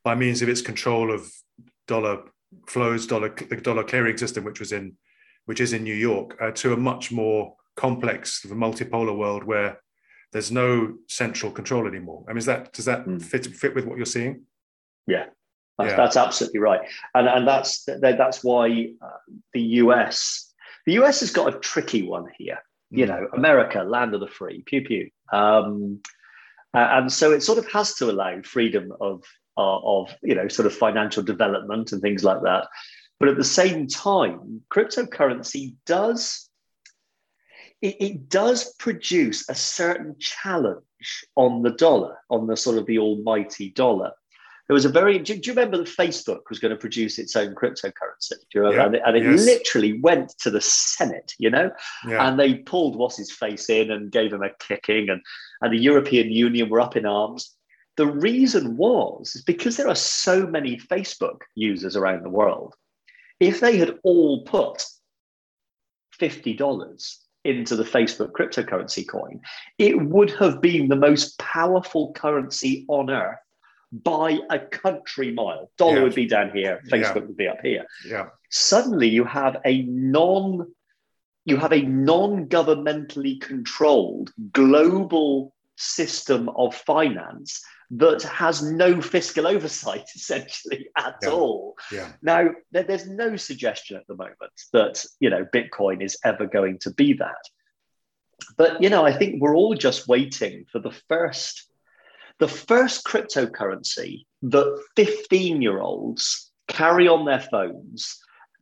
by 0.05 0.15
means 0.15 0.41
of 0.41 0.49
its 0.49 0.63
control 0.63 1.13
of 1.13 1.29
dollar 1.89 2.23
flows, 2.67 3.07
dollar 3.07 3.31
the 3.31 3.57
dollar 3.57 3.85
clearing 3.85 4.17
system, 4.17 4.45
which 4.45 4.61
was 4.61 4.73
in 4.73 4.97
which 5.47 5.61
is 5.61 5.73
in 5.73 5.83
New 5.83 5.95
York, 5.95 6.37
uh, 6.41 6.51
to 6.51 6.75
a 6.75 6.77
much 6.77 7.11
more 7.11 7.55
complex, 7.75 8.45
multipolar 8.51 9.17
world 9.17 9.45
where 9.45 9.81
there's 10.33 10.53
no 10.53 10.95
central 11.07 11.51
control 11.51 11.87
anymore. 11.87 12.25
I 12.29 12.33
mean, 12.33 12.39
is 12.39 12.47
that 12.47 12.73
does 12.73 12.85
that 12.85 13.07
mm. 13.07 13.23
fit 13.23 13.47
fit 13.47 13.75
with 13.75 13.87
what 13.87 13.97
you're 13.97 14.07
seeing? 14.07 14.43
Yeah, 15.07 15.27
that's, 15.79 15.91
yeah. 15.91 15.97
that's 15.97 16.17
absolutely 16.17 16.61
right, 16.61 16.81
and 17.15 17.29
and 17.29 17.49
that's 17.49 17.85
that's 17.85 18.45
why 18.45 18.91
uh, 19.01 19.33
the 19.55 19.63
US 19.83 20.53
the 20.87 20.95
US 20.95 21.21
has 21.21 21.31
got 21.31 21.55
a 21.55 21.59
tricky 21.59 22.03
one 22.03 22.27
here. 22.37 22.59
Mm. 22.93 22.99
You 22.99 23.05
hmm. 23.05 23.11
know, 23.11 23.29
America, 23.35 23.83
land 23.83 24.15
of 24.15 24.21
the 24.21 24.29
free, 24.29 24.63
pew 24.67 24.83
pew, 24.83 25.11
um, 25.33 26.01
and 26.75 27.13
so 27.13 27.33
it 27.33 27.43
sort 27.43 27.59
of 27.59 27.71
has 27.71 27.95
to 27.97 28.11
allow 28.11 28.41
freedom 28.43 28.93
of 29.01 29.25
uh, 29.59 29.81
of 29.83 30.15
you 30.23 30.35
know 30.35 30.49
sort 30.49 30.67
of 30.67 30.75
financial 30.75 31.23
development 31.23 31.93
and 31.93 32.01
things 32.01 32.25
like 32.25 32.43
that. 32.43 32.69
But 33.21 33.29
at 33.29 33.37
the 33.37 33.45
same 33.45 33.89
time, 33.89 34.63
cryptocurrency 34.73 35.75
does 35.85 36.49
it, 37.83 37.97
it, 38.01 38.29
does 38.29 38.75
produce 38.75 39.49
a 39.49 39.55
certain 39.55 40.17
challenge 40.19 41.25
on 41.37 41.63
the 41.63 41.71
dollar, 41.71 42.19
on 42.31 42.47
the 42.47 42.57
sort 42.57 42.79
of 42.79 42.87
the 42.87 42.99
almighty 42.99 43.71
dollar. 43.71 44.13
There 44.67 44.75
was 44.75 44.85
a 44.85 44.91
very, 44.91 45.19
do, 45.19 45.35
you 45.35 45.53
remember 45.53 45.79
that 45.79 45.87
Facebook 45.87 46.41
was 46.51 46.59
going 46.59 46.73
to 46.73 46.77
produce 46.77 47.19
its 47.19 47.37
own 47.37 47.55
cryptocurrency? 47.55 48.31
Do 48.31 48.37
you 48.55 48.61
remember? 48.63 48.77
Yeah, 48.77 48.87
and 48.87 48.95
it, 48.97 49.03
and 49.07 49.17
it 49.17 49.23
yes. 49.23 49.47
literally 49.47 50.01
went 50.01 50.35
to 50.41 50.51
the 50.51 50.61
Senate, 50.61 51.33
you 51.39 51.51
know, 51.51 51.71
yeah. 52.07 52.29
and 52.29 52.39
they 52.39 52.57
pulled 52.57 52.97
what's 52.97 53.17
his 53.17 53.33
face 53.33 53.71
in 53.71 53.91
and 53.91 54.13
gave 54.13 54.33
him 54.33 54.43
a 54.43 54.51
kicking, 54.61 55.09
and, 55.09 55.23
and 55.63 55.73
the 55.73 55.79
European 55.79 56.31
Union 56.31 56.69
were 56.69 56.81
up 56.81 56.97
in 56.97 57.07
arms. 57.07 57.57
The 57.99 58.07
reason 58.07 58.77
was 58.77 59.35
is 59.35 59.43
because 59.43 59.77
there 59.77 59.89
are 59.89 59.97
so 59.97 60.47
many 60.47 60.79
Facebook 60.79 61.41
users 61.57 61.97
around 61.97 62.23
the 62.23 62.31
world. 62.31 62.77
If 63.41 63.59
they 63.59 63.77
had 63.77 63.99
all 64.05 64.45
put 64.45 64.85
$50 66.21 67.17
into 67.45 67.75
the 67.75 67.83
Facebook 67.83 68.31
cryptocurrency 68.31 69.07
coin, 69.07 69.41
it 69.79 70.01
would 70.01 70.31
have 70.35 70.61
been 70.61 70.87
the 70.87 70.95
most 70.95 71.41
powerful 71.41 72.13
currency 72.13 72.85
on 72.87 73.11
earth 73.11 73.41
by 73.91 74.39
a 74.49 74.61
country 74.61 75.33
mile. 75.33 75.73
Dollar 75.77 75.97
yeah. 75.97 76.03
would 76.05 76.15
be 76.15 76.29
down 76.29 76.53
here, 76.53 76.81
Facebook 76.87 77.17
yeah. 77.17 77.27
would 77.27 77.37
be 77.37 77.49
up 77.49 77.61
here. 77.63 77.85
Yeah. 78.07 78.27
Suddenly 78.51 79.09
you 79.09 79.25
have 79.25 79.57
a 79.65 79.83
non 79.83 80.73
you 81.45 81.57
have 81.57 81.73
a 81.73 81.81
non-governmentally 81.81 83.41
controlled 83.41 84.33
global 84.53 85.55
system 85.77 86.51
of 86.51 86.75
finance 86.75 87.65
that 87.91 88.23
has 88.23 88.63
no 88.63 89.01
fiscal 89.01 89.47
oversight 89.47 90.09
essentially 90.15 90.89
at 90.97 91.17
yeah. 91.23 91.29
all. 91.31 91.75
Yeah. 91.91 92.13
Now, 92.23 92.51
there, 92.71 92.85
there's 92.85 93.09
no 93.09 93.37
suggestion 93.37 93.97
at 93.97 94.07
the 94.07 94.17
moment 94.17 94.53
that 94.73 95.05
you 95.21 95.31
know 95.31 95.47
Bitcoin 95.55 96.03
is 96.03 96.19
ever 96.25 96.47
going 96.47 96.79
to 96.81 96.93
be 96.93 97.15
that. 97.15 97.43
But 98.57 98.83
you 98.83 98.91
know, 98.91 99.05
I 99.05 99.13
think 99.13 99.41
we're 99.41 99.57
all 99.57 99.75
just 99.75 100.09
waiting 100.09 100.65
for 100.71 100.79
the 100.79 100.93
first 101.09 101.65
the 102.39 102.49
first 102.49 103.05
cryptocurrency 103.05 104.25
that 104.43 104.83
15 104.97 105.61
year 105.61 105.81
olds 105.81 106.53
carry 106.69 107.09
on 107.09 107.25
their 107.25 107.41
phones 107.41 108.19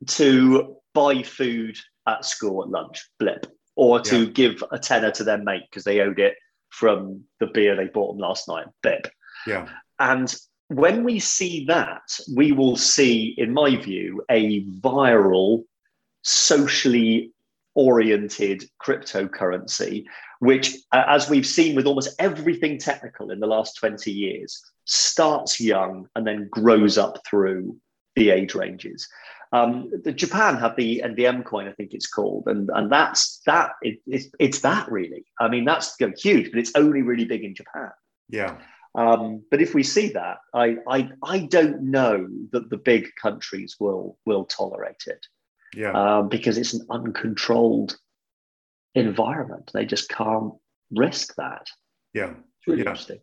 to 0.07 0.77
buy 0.93 1.21
food 1.21 1.77
at 2.07 2.25
school 2.25 2.63
at 2.63 2.69
lunch, 2.69 3.07
blip, 3.19 3.45
or 3.75 3.99
to 3.99 4.23
yeah. 4.23 4.31
give 4.31 4.63
a 4.71 4.79
tenner 4.79 5.11
to 5.11 5.23
their 5.23 5.37
mate 5.37 5.63
because 5.69 5.83
they 5.83 5.99
owed 5.99 6.19
it 6.19 6.35
from 6.69 7.23
the 7.39 7.47
beer 7.47 7.75
they 7.75 7.85
bought 7.85 8.13
them 8.13 8.19
last 8.19 8.47
night, 8.47 8.65
bip. 8.81 9.07
Yeah. 9.47 9.67
And 9.99 10.33
when 10.67 11.03
we 11.03 11.19
see 11.19 11.65
that, 11.65 12.19
we 12.35 12.51
will 12.51 12.75
see, 12.75 13.33
in 13.37 13.53
my 13.53 13.75
view, 13.77 14.23
a 14.29 14.65
viral, 14.65 15.63
socially 16.23 17.31
oriented 17.73 18.69
cryptocurrency, 18.81 20.05
which, 20.39 20.75
uh, 20.91 21.03
as 21.07 21.29
we've 21.29 21.47
seen 21.47 21.75
with 21.75 21.85
almost 21.85 22.15
everything 22.19 22.77
technical 22.77 23.31
in 23.31 23.39
the 23.39 23.47
last 23.47 23.77
20 23.77 24.11
years, 24.11 24.61
starts 24.85 25.59
young 25.59 26.07
and 26.15 26.27
then 26.27 26.49
grows 26.51 26.97
up 26.97 27.19
through 27.25 27.77
the 28.15 28.29
age 28.29 28.55
ranges. 28.55 29.07
Um, 29.53 29.89
the 30.03 30.11
Japan 30.11 30.57
have 30.57 30.75
the 30.75 31.01
NVM 31.05 31.45
coin, 31.45 31.69
I 31.69 31.71
think 31.71 31.93
it's 31.93 32.07
called, 32.07 32.43
and 32.47 32.69
and 32.73 32.91
that's 32.91 33.39
that. 33.45 33.71
It, 33.81 33.99
it's 34.05 34.27
it's 34.39 34.59
that 34.59 34.91
really. 34.91 35.25
I 35.39 35.47
mean, 35.47 35.63
that's 35.63 35.95
huge, 36.17 36.51
but 36.51 36.59
it's 36.59 36.73
only 36.75 37.01
really 37.01 37.23
big 37.23 37.45
in 37.45 37.55
Japan. 37.55 37.91
Yeah. 38.29 38.57
Um, 38.97 39.43
but 39.51 39.61
if 39.61 39.75
we 39.75 39.83
see 39.83 40.09
that, 40.09 40.39
I, 40.53 40.77
I 40.89 41.09
I 41.23 41.39
don't 41.41 41.83
know 41.83 42.27
that 42.51 42.69
the 42.71 42.77
big 42.77 43.09
countries 43.21 43.77
will 43.79 44.17
will 44.25 44.45
tolerate 44.45 45.03
it. 45.05 45.25
Yeah. 45.75 45.91
Um, 45.91 46.29
because 46.29 46.57
it's 46.57 46.73
an 46.73 46.85
uncontrolled 46.89 47.95
environment. 48.95 49.69
They 49.73 49.85
just 49.85 50.09
can't 50.09 50.53
risk 50.91 51.35
that. 51.35 51.67
Yeah. 52.13 52.31
It's 52.31 52.67
really 52.67 52.79
yeah. 52.79 52.89
interesting. 52.89 53.19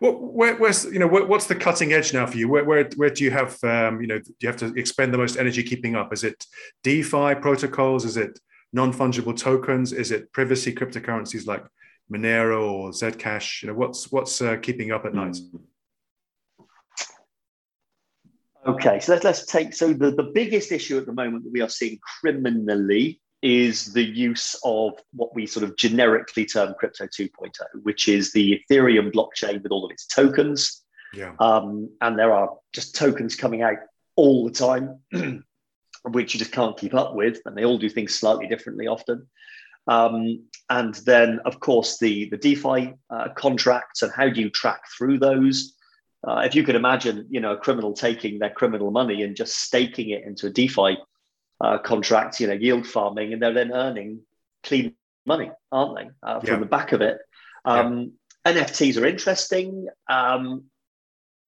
Well, 0.00 0.12
where, 0.12 0.56
where's 0.56 0.84
you 0.84 0.98
know 0.98 1.06
what's 1.06 1.46
the 1.46 1.54
cutting 1.54 1.94
edge 1.94 2.12
now 2.12 2.26
for 2.26 2.36
you? 2.36 2.48
Where 2.48 2.64
where, 2.64 2.88
where 2.96 3.10
do 3.10 3.24
you 3.24 3.30
have 3.30 3.62
um, 3.64 4.02
you 4.02 4.06
know 4.06 4.18
do 4.18 4.34
you 4.40 4.48
have 4.48 4.58
to 4.58 4.74
expend 4.74 5.14
the 5.14 5.18
most 5.18 5.36
energy 5.38 5.62
keeping 5.62 5.94
up? 5.96 6.12
Is 6.12 6.24
it 6.24 6.44
DeFi 6.82 7.36
protocols? 7.36 8.04
Is 8.04 8.18
it 8.18 8.38
non 8.74 8.92
fungible 8.92 9.36
tokens? 9.36 9.92
Is 9.92 10.10
it 10.10 10.32
privacy 10.32 10.74
cryptocurrencies 10.74 11.46
like 11.46 11.64
Monero 12.12 12.70
or 12.70 12.90
Zcash? 12.90 13.62
You 13.62 13.68
know 13.68 13.74
what's 13.74 14.10
what's 14.12 14.40
uh, 14.40 14.56
keeping 14.56 14.92
up 14.92 15.04
at 15.04 15.14
night? 15.14 15.36
Hmm. 15.36 15.58
Okay, 18.66 18.98
so 18.98 19.12
let's 19.12 19.24
let's 19.24 19.46
take 19.46 19.74
so 19.74 19.92
the, 19.92 20.10
the 20.10 20.30
biggest 20.34 20.72
issue 20.72 20.96
at 20.96 21.06
the 21.06 21.12
moment 21.12 21.44
that 21.44 21.52
we 21.52 21.60
are 21.60 21.68
seeing 21.68 21.98
criminally 22.20 23.20
is 23.42 23.92
the 23.92 24.02
use 24.02 24.56
of 24.64 24.92
what 25.12 25.34
we 25.34 25.46
sort 25.46 25.64
of 25.64 25.76
generically 25.76 26.46
term 26.46 26.74
crypto 26.78 27.04
2.0, 27.06 27.50
which 27.82 28.08
is 28.08 28.32
the 28.32 28.58
Ethereum 28.70 29.12
blockchain 29.12 29.62
with 29.62 29.70
all 29.70 29.84
of 29.84 29.90
its 29.90 30.06
tokens. 30.06 30.82
Yeah. 31.12 31.34
Um, 31.38 31.90
and 32.00 32.18
there 32.18 32.32
are 32.32 32.56
just 32.72 32.96
tokens 32.96 33.36
coming 33.36 33.60
out 33.60 33.76
all 34.16 34.46
the 34.46 34.50
time, 34.50 34.98
which 36.04 36.32
you 36.32 36.38
just 36.38 36.52
can't 36.52 36.76
keep 36.78 36.94
up 36.94 37.14
with, 37.14 37.40
and 37.44 37.54
they 37.54 37.66
all 37.66 37.76
do 37.76 37.90
things 37.90 38.14
slightly 38.14 38.46
differently 38.46 38.86
often. 38.86 39.28
Um, 39.86 40.44
and 40.70 40.94
then, 41.06 41.40
of 41.44 41.60
course, 41.60 41.98
the, 41.98 42.28
the 42.30 42.38
DeFi 42.38 42.94
uh, 43.10 43.28
contracts 43.36 44.02
and 44.02 44.12
how 44.12 44.28
do 44.28 44.40
you 44.40 44.50
track 44.50 44.82
through 44.96 45.18
those? 45.18 45.74
Uh, 46.26 46.38
if 46.38 46.54
you 46.54 46.62
could 46.62 46.74
imagine, 46.74 47.26
you 47.30 47.40
know, 47.40 47.52
a 47.52 47.56
criminal 47.56 47.92
taking 47.92 48.38
their 48.38 48.50
criminal 48.50 48.90
money 48.90 49.22
and 49.22 49.36
just 49.36 49.58
staking 49.58 50.10
it 50.10 50.24
into 50.24 50.46
a 50.46 50.50
DeFi 50.50 50.96
uh, 51.60 51.78
contract, 51.78 52.40
you 52.40 52.46
know, 52.46 52.54
yield 52.54 52.86
farming, 52.86 53.32
and 53.32 53.42
they're 53.42 53.52
then 53.52 53.72
earning 53.72 54.20
clean 54.62 54.94
money, 55.26 55.50
aren't 55.70 55.96
they, 55.96 56.10
uh, 56.22 56.40
from 56.40 56.48
yeah. 56.48 56.58
the 56.60 56.66
back 56.66 56.92
of 56.92 57.02
it? 57.02 57.18
Um, 57.66 58.12
yeah. 58.46 58.52
NFTs 58.52 59.00
are 59.00 59.06
interesting. 59.06 59.88
Um, 60.08 60.64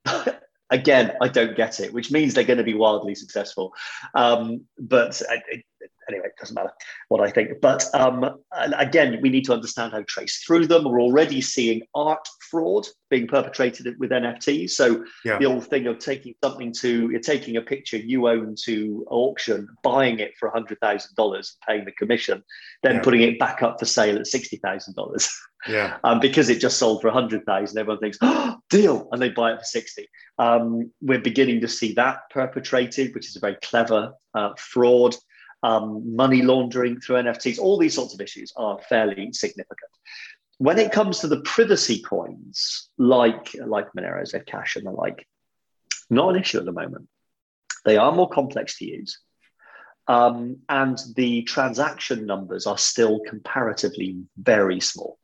again, 0.71 1.13
I 1.23 1.29
don't 1.29 1.57
get 1.57 1.81
it, 1.81 1.93
which 1.93 2.11
means 2.11 2.35
they're 2.35 2.45
going 2.45 2.59
to 2.59 2.65
be 2.65 2.75
wildly 2.75 3.15
successful. 3.15 3.73
Um, 4.15 4.67
but 4.79 5.23
it, 5.49 5.65
anyway, 6.09 6.27
it 6.27 6.39
doesn't 6.39 6.55
matter 6.55 6.73
what 7.09 7.21
I 7.21 7.31
think. 7.31 7.61
But 7.61 7.85
um, 7.95 8.39
again, 8.79 9.19
we 9.23 9.29
need 9.29 9.45
to 9.47 9.53
understand 9.53 9.93
how 9.93 9.99
to 9.99 10.05
trace 10.05 10.43
through 10.45 10.67
them. 10.67 10.85
We're 10.85 11.01
already 11.01 11.41
seeing 11.41 11.83
art 11.95 12.27
fraud 12.51 12.87
being 13.11 13.27
perpetrated 13.27 13.95
with 13.99 14.11
NFTs. 14.11 14.71
So 14.71 15.05
yeah. 15.25 15.39
the 15.39 15.47
old 15.47 15.67
thing 15.67 15.87
of 15.87 15.99
taking 15.99 16.35
something 16.43 16.73
to, 16.81 17.11
you're 17.11 17.21
taking 17.21 17.57
a 17.57 17.63
picture 17.63 17.97
you 17.97 18.29
own 18.29 18.55
to 18.65 19.07
auction, 19.11 19.69
buying 19.83 20.19
it 20.19 20.37
for 20.39 20.51
$100,000, 20.51 20.79
and 21.19 21.45
paying 21.67 21.85
the 21.85 21.93
commission, 21.93 22.43
then 22.83 22.97
yeah. 22.97 23.03
putting 23.03 23.23
it 23.23 23.39
back 23.39 23.63
up 23.63 23.79
for 23.79 23.87
sale 23.87 24.17
at 24.17 24.27
$60,000. 24.27 25.29
Yeah. 25.69 25.99
um, 26.05 26.21
because 26.21 26.49
it 26.49 26.61
just 26.61 26.79
sold 26.79 27.01
for 27.01 27.09
100,000, 27.09 27.79
everyone 27.79 28.01
thinks, 28.01 28.19
oh, 28.21 28.57
deal, 28.71 29.09
and 29.13 29.23
they 29.23 29.29
buy 29.29 29.53
it 29.53 29.59
for 29.59 29.65
60. 29.65 30.09
Um, 30.39 30.91
we're 31.01 31.21
beginning 31.21 31.61
to 31.61 31.69
see 31.69 31.93
that 31.95 32.29
perpetrated, 32.31 33.15
which 33.15 33.29
is 33.29 33.37
a 33.37 33.41
very 33.41 33.57
clever 33.63 34.13
uh, 34.35 34.51
fraud 34.59 35.17
um, 35.63 36.15
money 36.15 36.43
laundering 36.43 37.01
through 37.01 37.17
NFTs, 37.17 37.59
all 37.59 37.79
these 37.79 37.95
sorts 37.95 38.15
of 38.15 38.21
issues 38.21 38.53
are 38.57 38.79
fairly 38.89 39.33
significant. 39.33 39.91
When 40.59 40.79
it 40.79 40.93
comes 40.93 41.19
to 41.21 41.29
the 41.29 41.41
privacy 41.41 42.01
coins, 42.01 42.89
like, 42.99 43.55
like 43.55 43.89
Monero, 43.97 44.23
Zcash, 44.23 44.77
and 44.77 44.87
the 44.87 44.91
like, 44.91 45.27
not 46.09 46.35
an 46.35 46.41
issue 46.41 46.59
at 46.59 46.65
the 46.65 46.73
moment. 46.73 47.09
They 47.85 47.97
are 47.97 48.13
more 48.13 48.29
complex 48.29 48.79
to 48.79 48.87
use. 48.87 49.19
Um, 50.09 50.59
and 50.69 50.99
the 51.17 51.43
transaction 51.43 52.27
numbers 52.27 52.67
are 52.67 52.79
still 52.79 53.21
comparatively 53.27 54.23
very 54.39 54.81
small. 54.81 55.19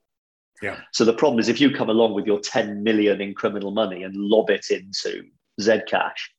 Yeah. 0.61 0.79
So 0.93 1.05
the 1.05 1.13
problem 1.13 1.41
is 1.41 1.49
if 1.49 1.61
you 1.61 1.75
come 1.75 1.91
along 1.91 2.15
with 2.15 2.27
your 2.27 2.41
10 2.41 2.83
million 2.83 3.21
in 3.21 3.35
criminal 3.35 3.71
money 3.71 4.03
and 4.03 4.15
lob 4.15 4.51
it 4.51 4.71
into 4.71 5.25
Zcash, 5.61 6.31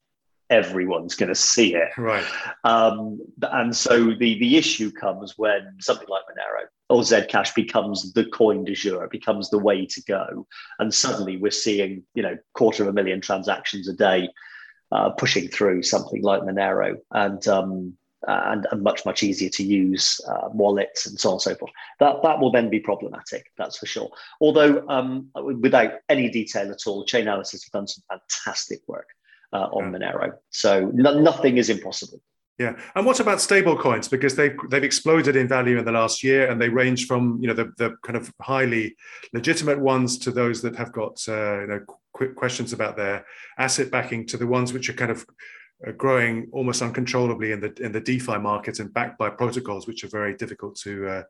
everyone's 0.54 1.16
going 1.16 1.30
to 1.30 1.36
see 1.36 1.74
it. 1.74 1.90
Right. 1.98 2.24
Um, 2.64 3.20
and 3.42 3.76
so 3.76 4.12
the, 4.12 4.38
the 4.40 4.56
issue 4.56 4.92
comes 4.92 5.34
when 5.38 5.76
something 5.80 6.08
like 6.08 6.22
Monero 6.30 6.66
or 6.90 7.02
Zcash 7.02 7.56
becomes 7.56 8.14
the 8.14 8.26
coin 8.26 8.64
de 8.64 8.74
jour, 8.74 9.08
becomes 9.08 9.50
the 9.50 9.58
way 9.58 9.86
to 9.88 10.02
go. 10.04 10.46
And 10.78 10.94
suddenly 10.94 11.38
we're 11.38 11.52
seeing, 11.52 12.04
you 12.14 12.22
know, 12.22 12.38
quarter 12.54 12.84
of 12.84 12.90
a 12.90 12.94
million 12.94 13.20
transactions 13.20 13.90
a 13.90 13.94
day 13.94 14.30
uh, 14.92 15.10
pushing 15.10 15.48
through 15.48 15.82
something 15.82 16.22
like 16.22 16.44
Monero 16.44 16.98
and, 17.12 17.48
um, 17.48 17.98
and, 18.28 18.68
and, 18.72 18.84
much, 18.84 19.06
much 19.06 19.24
easier 19.24 19.50
to 19.50 19.64
use 19.64 20.22
uh, 20.30 20.50
wallets 20.54 21.08
and 21.08 21.20
so 21.20 21.30
on 21.30 21.34
and 21.34 21.42
so 21.42 21.56
forth. 21.56 21.72
That, 22.00 22.22
that 22.22 22.40
will 22.40 22.52
then 22.52 22.70
be 22.70 22.80
problematic, 22.80 23.52
that's 23.58 23.80
for 23.80 23.88
sure. 23.88 24.12
Although, 24.40 24.88
um, 24.88 25.30
without 25.36 25.94
any 26.10 26.30
detail 26.30 26.72
at 26.72 26.86
all, 26.86 27.06
Chainalysis 27.06 27.64
have 27.66 27.72
done 27.74 27.88
some 27.88 28.04
fantastic 28.08 28.82
work 28.88 29.08
uh, 29.54 29.70
on 29.72 29.94
yeah. 29.94 30.12
Monero. 30.12 30.34
So 30.50 30.92
no, 30.94 31.20
nothing 31.20 31.58
is 31.58 31.70
impossible. 31.70 32.20
Yeah, 32.60 32.76
and 32.96 33.06
what 33.06 33.20
about 33.20 33.42
stable 33.42 33.76
coins? 33.76 34.08
Because 34.08 34.36
they've 34.36 34.56
they've 34.70 34.84
exploded 34.84 35.36
in 35.36 35.48
value 35.48 35.80
in 35.80 35.86
the 35.86 35.92
last 35.92 36.24
year, 36.24 36.52
and 36.52 36.62
they 36.62 36.70
range 36.70 37.08
from 37.08 37.40
you 37.42 37.48
know 37.48 37.54
the, 37.54 37.72
the 37.78 37.96
kind 38.04 38.16
of 38.16 38.32
highly 38.42 38.96
legitimate 39.34 39.80
ones 39.80 40.20
to 40.20 40.32
those 40.32 40.62
that 40.62 40.76
have 40.76 40.92
got 40.92 41.20
uh, 41.28 41.62
you 41.62 41.68
know 41.68 41.80
quick 42.14 42.36
questions 42.36 42.72
about 42.72 42.96
their 42.96 43.26
asset 43.58 43.90
backing 43.90 44.28
to 44.28 44.38
the 44.38 44.46
ones 44.46 44.72
which 44.72 44.88
are 44.88 44.94
kind 44.94 45.10
of 45.10 45.26
growing 45.98 46.48
almost 46.54 46.82
uncontrollably 46.82 47.52
in 47.52 47.60
the 47.60 47.74
in 47.82 47.92
the 47.92 48.00
DeFi 48.00 48.38
market 48.38 48.80
and 48.80 48.94
backed 48.94 49.18
by 49.18 49.30
protocols 49.30 49.86
which 49.86 50.04
are 50.04 50.08
very 50.08 50.34
difficult 50.36 50.76
to 50.78 51.08
uh, 51.08 51.24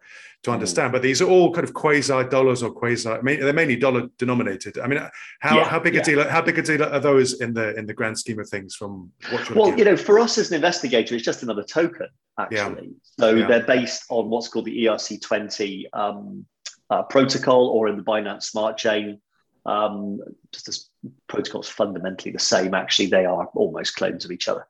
to 0.44 0.52
mm. 0.52 0.54
understand. 0.54 0.92
But 0.92 1.02
these 1.02 1.22
are 1.22 1.30
all 1.30 1.52
kind 1.52 1.68
of 1.68 1.74
quasi 1.74 2.24
dollars 2.26 2.62
or 2.62 2.72
quasi. 2.72 3.10
I 3.10 3.22
mean, 3.22 3.40
they're 3.40 3.54
mainly 3.54 3.76
dollar 3.76 4.10
denominated. 4.20 4.78
I 4.78 4.88
mean, 4.88 5.00
how, 5.40 5.58
yeah, 5.58 5.64
how 5.64 5.80
big 5.80 5.96
yeah. 5.96 6.02
a 6.02 6.04
deal 6.04 6.30
how 6.30 6.42
big 6.42 6.60
a 6.60 6.62
deal 6.62 6.84
are 6.84 7.00
those 7.00 7.42
in 7.42 7.54
the 7.54 7.76
in 7.76 7.86
the 7.88 7.94
grand 7.94 8.20
scheme 8.20 8.40
of 8.40 8.48
things? 8.48 8.76
From 8.76 9.12
what 9.32 9.50
you're 9.50 9.58
well, 9.58 9.78
you 9.78 9.86
know, 9.86 9.98
for 9.98 10.20
us 10.20 10.38
as 10.38 10.52
an 10.52 10.56
investigator, 10.56 11.16
it's 11.16 11.26
just 11.26 11.42
another 11.42 11.64
token 11.64 12.08
actually. 12.40 12.88
Yeah. 12.88 13.20
So 13.20 13.36
they're 13.48 13.66
based 13.66 14.06
on 14.10 14.30
what's 14.30 14.48
called 14.48 14.66
the 14.66 14.86
ERC20 14.86 15.86
um, 15.94 16.46
uh, 16.90 17.04
protocol, 17.04 17.70
or 17.70 17.88
in 17.88 17.98
the 17.98 18.04
Binance 18.04 18.44
Smart 18.44 18.78
Chain 18.78 19.20
um, 19.66 20.20
just 20.52 20.68
as 20.68 20.90
protocols 21.28 21.70
fundamentally 21.70 22.32
the 22.32 22.40
same. 22.40 22.74
Actually, 22.74 23.08
they 23.08 23.26
are 23.26 23.46
almost 23.56 23.96
clones 23.96 24.26
of 24.26 24.32
each 24.32 24.48
other. 24.48 24.68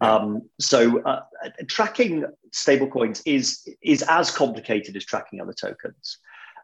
Um, 0.00 0.48
so 0.58 1.02
uh, 1.02 1.20
tracking 1.68 2.24
stablecoins 2.52 3.20
is 3.26 3.68
is 3.82 4.02
as 4.08 4.30
complicated 4.30 4.96
as 4.96 5.04
tracking 5.04 5.40
other 5.40 5.52
tokens, 5.52 6.18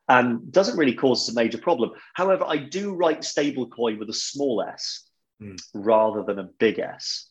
and 0.09 0.51
doesn't 0.51 0.79
really 0.79 0.95
cause 0.95 1.29
us 1.29 1.35
a 1.35 1.39
major 1.39 1.59
problem. 1.59 1.91
However, 2.15 2.45
I 2.47 2.57
do 2.57 2.95
write 2.95 3.21
stablecoin 3.21 3.99
with 3.99 4.09
a 4.09 4.15
small 4.15 4.63
s 4.63 5.09
mm. 5.43 5.61
rather 5.75 6.23
than 6.23 6.39
a 6.39 6.51
big 6.59 6.79
S. 6.79 7.29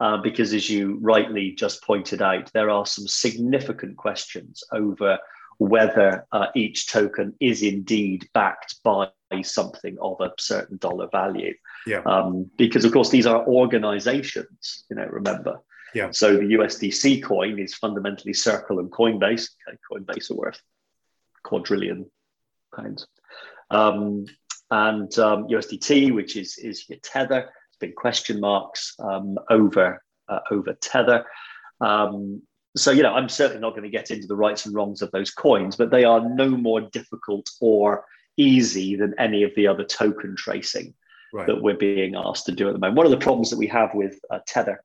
Uh, 0.00 0.16
because, 0.16 0.54
as 0.54 0.70
you 0.70 0.96
rightly 1.00 1.50
just 1.50 1.82
pointed 1.82 2.22
out, 2.22 2.52
there 2.52 2.70
are 2.70 2.86
some 2.86 3.08
significant 3.08 3.96
questions 3.96 4.62
over 4.70 5.18
whether 5.58 6.26
uh, 6.32 6.46
each 6.54 6.88
token 6.88 7.34
is 7.40 7.62
indeed 7.62 8.28
backed 8.32 8.76
by 8.82 9.10
something 9.42 9.96
of 10.00 10.20
a 10.20 10.32
certain 10.38 10.78
dollar 10.78 11.08
value. 11.10 11.54
Yeah. 11.86 12.02
Um, 12.06 12.50
because 12.56 12.84
of 12.84 12.92
course 12.92 13.10
these 13.10 13.26
are 13.26 13.46
organizations, 13.46 14.84
you 14.88 14.96
know, 14.96 15.06
remember. 15.06 15.60
Yeah. 15.94 16.10
So 16.12 16.36
the 16.36 16.54
USDC 16.54 17.22
coin 17.22 17.58
is 17.58 17.74
fundamentally 17.74 18.34
Circle 18.34 18.78
and 18.78 18.90
Coinbase. 18.90 19.48
Okay, 19.68 19.78
Coinbase 19.90 20.30
are 20.30 20.34
worth 20.34 20.60
quadrillion 21.42 22.10
pounds. 22.74 23.06
Um, 23.70 24.26
and 24.70 25.18
um, 25.18 25.48
USDT, 25.48 26.14
which 26.14 26.36
is 26.36 26.58
is 26.58 26.88
your 26.88 26.98
tether, 27.02 27.40
there's 27.40 27.78
been 27.80 27.92
question 27.92 28.38
marks 28.38 28.94
um, 28.98 29.38
over 29.48 30.02
uh, 30.28 30.40
over 30.50 30.74
tether. 30.74 31.24
Um, 31.80 32.42
so 32.80 32.90
you 32.90 33.02
know, 33.02 33.14
I'm 33.14 33.28
certainly 33.28 33.60
not 33.60 33.70
going 33.70 33.82
to 33.82 33.90
get 33.90 34.10
into 34.10 34.26
the 34.26 34.36
rights 34.36 34.66
and 34.66 34.74
wrongs 34.74 35.02
of 35.02 35.10
those 35.10 35.30
coins, 35.30 35.76
but 35.76 35.90
they 35.90 36.04
are 36.04 36.20
no 36.28 36.48
more 36.48 36.80
difficult 36.80 37.48
or 37.60 38.04
easy 38.36 38.96
than 38.96 39.14
any 39.18 39.42
of 39.42 39.52
the 39.56 39.66
other 39.66 39.84
token 39.84 40.36
tracing 40.36 40.94
right. 41.32 41.46
that 41.46 41.62
we're 41.62 41.76
being 41.76 42.14
asked 42.14 42.46
to 42.46 42.52
do 42.52 42.68
at 42.68 42.72
the 42.72 42.78
moment. 42.78 42.96
One 42.96 43.06
of 43.06 43.12
the 43.12 43.18
problems 43.18 43.50
that 43.50 43.58
we 43.58 43.66
have 43.66 43.90
with 43.94 44.18
uh, 44.30 44.38
Tether 44.46 44.82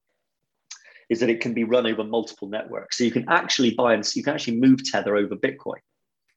is 1.09 1.19
that 1.19 1.29
it 1.29 1.41
can 1.41 1.53
be 1.53 1.63
run 1.63 1.85
over 1.85 2.03
multiple 2.03 2.47
networks. 2.47 2.97
So 2.97 3.03
you 3.03 3.11
can 3.11 3.29
actually 3.29 3.71
buy 3.71 3.93
and 3.93 4.15
you 4.15 4.23
can 4.23 4.33
actually 4.33 4.57
move 4.57 4.83
Tether 4.83 5.15
over 5.15 5.35
Bitcoin, 5.35 5.79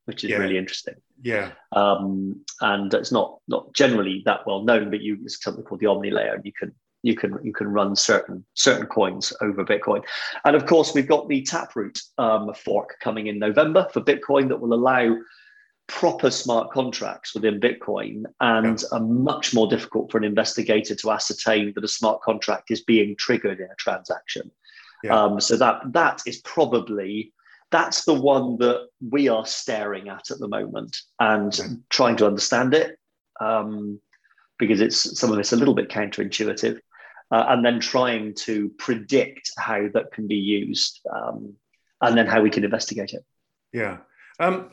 which 0.05 0.25
is 0.25 0.31
yeah. 0.31 0.37
really 0.37 0.59
interesting. 0.59 0.95
Yeah. 1.23 1.53
Um, 1.73 2.45
and 2.61 2.93
it's 2.93 3.13
not 3.13 3.39
not 3.49 3.73
generally 3.75 4.23
that 4.27 4.47
well 4.47 4.63
known, 4.63 4.91
but 4.91 5.01
you 5.01 5.19
it's 5.23 5.43
something 5.43 5.65
called 5.65 5.81
the 5.81 5.87
Omni 5.87 6.11
layer, 6.11 6.35
and 6.35 6.45
you 6.45 6.53
can 6.53 6.75
you 7.07 7.15
can 7.15 7.39
you 7.43 7.53
can 7.53 7.69
run 7.69 7.95
certain 7.95 8.45
certain 8.55 8.87
coins 8.87 9.33
over 9.41 9.65
Bitcoin. 9.65 10.03
And 10.45 10.57
of 10.57 10.67
course, 10.67 10.95
we've 10.95 11.07
got 11.07 11.29
the 11.29 11.43
Taproot 11.43 12.01
um, 12.19 12.53
fork 12.55 12.97
coming 13.01 13.29
in 13.29 13.39
November 13.39 13.87
for 13.93 14.01
Bitcoin 14.01 14.49
that 14.49 14.61
will 14.61 14.75
allow 14.75 15.17
proper 15.87 16.33
smart 16.33 16.73
contracts 16.73 17.33
within 17.33 17.61
Bitcoin 17.61 18.25
and 18.41 18.83
yeah. 18.83 18.99
are 18.99 19.05
much 19.05 19.55
more 19.55 19.69
difficult 19.69 20.11
for 20.11 20.19
an 20.19 20.25
investigator 20.25 20.97
to 20.97 21.13
ascertain 21.13 21.73
that 21.75 21.85
a 21.85 21.89
smart 21.89 22.21
contract 22.23 22.73
is 22.73 22.83
being 22.83 23.15
triggered 23.17 23.61
in 23.61 23.67
a 23.71 23.77
transaction. 23.79 24.51
Yeah. 25.05 25.17
Um, 25.17 25.41
so 25.41 25.57
that 25.59 25.83
that 25.93 26.23
is 26.27 26.39
probably 26.39 27.33
that's 27.71 28.05
the 28.05 28.15
one 28.15 28.57
that 28.59 28.89
we 29.11 29.29
are 29.29 29.47
staring 29.47 30.09
at 30.09 30.31
at 30.31 30.39
the 30.39 30.49
moment 30.49 30.99
and 31.21 31.57
yeah. 31.57 31.67
trying 31.91 32.17
to 32.17 32.27
understand 32.27 32.75
it 32.75 32.99
um, 33.41 34.01
because 34.59 34.81
it's 34.81 35.19
some 35.19 35.33
of 35.33 35.39
it's 35.39 35.53
a 35.53 35.57
little 35.57 35.75
bit 35.75 35.89
counterintuitive, 35.89 36.79
uh, 37.31 37.47
and 37.49 37.65
then 37.65 37.81
trying 37.81 38.35
to 38.35 38.71
predict 38.79 39.53
how 39.59 39.89
that 39.95 40.13
can 40.13 40.27
be 40.27 40.37
used 40.37 41.01
um, 41.15 41.55
and 42.01 42.17
then 42.17 42.27
how 42.27 42.41
we 42.41 42.51
can 42.51 42.65
investigate 42.65 43.13
it. 43.13 43.25
Yeah. 43.73 43.99
Um, 44.39 44.71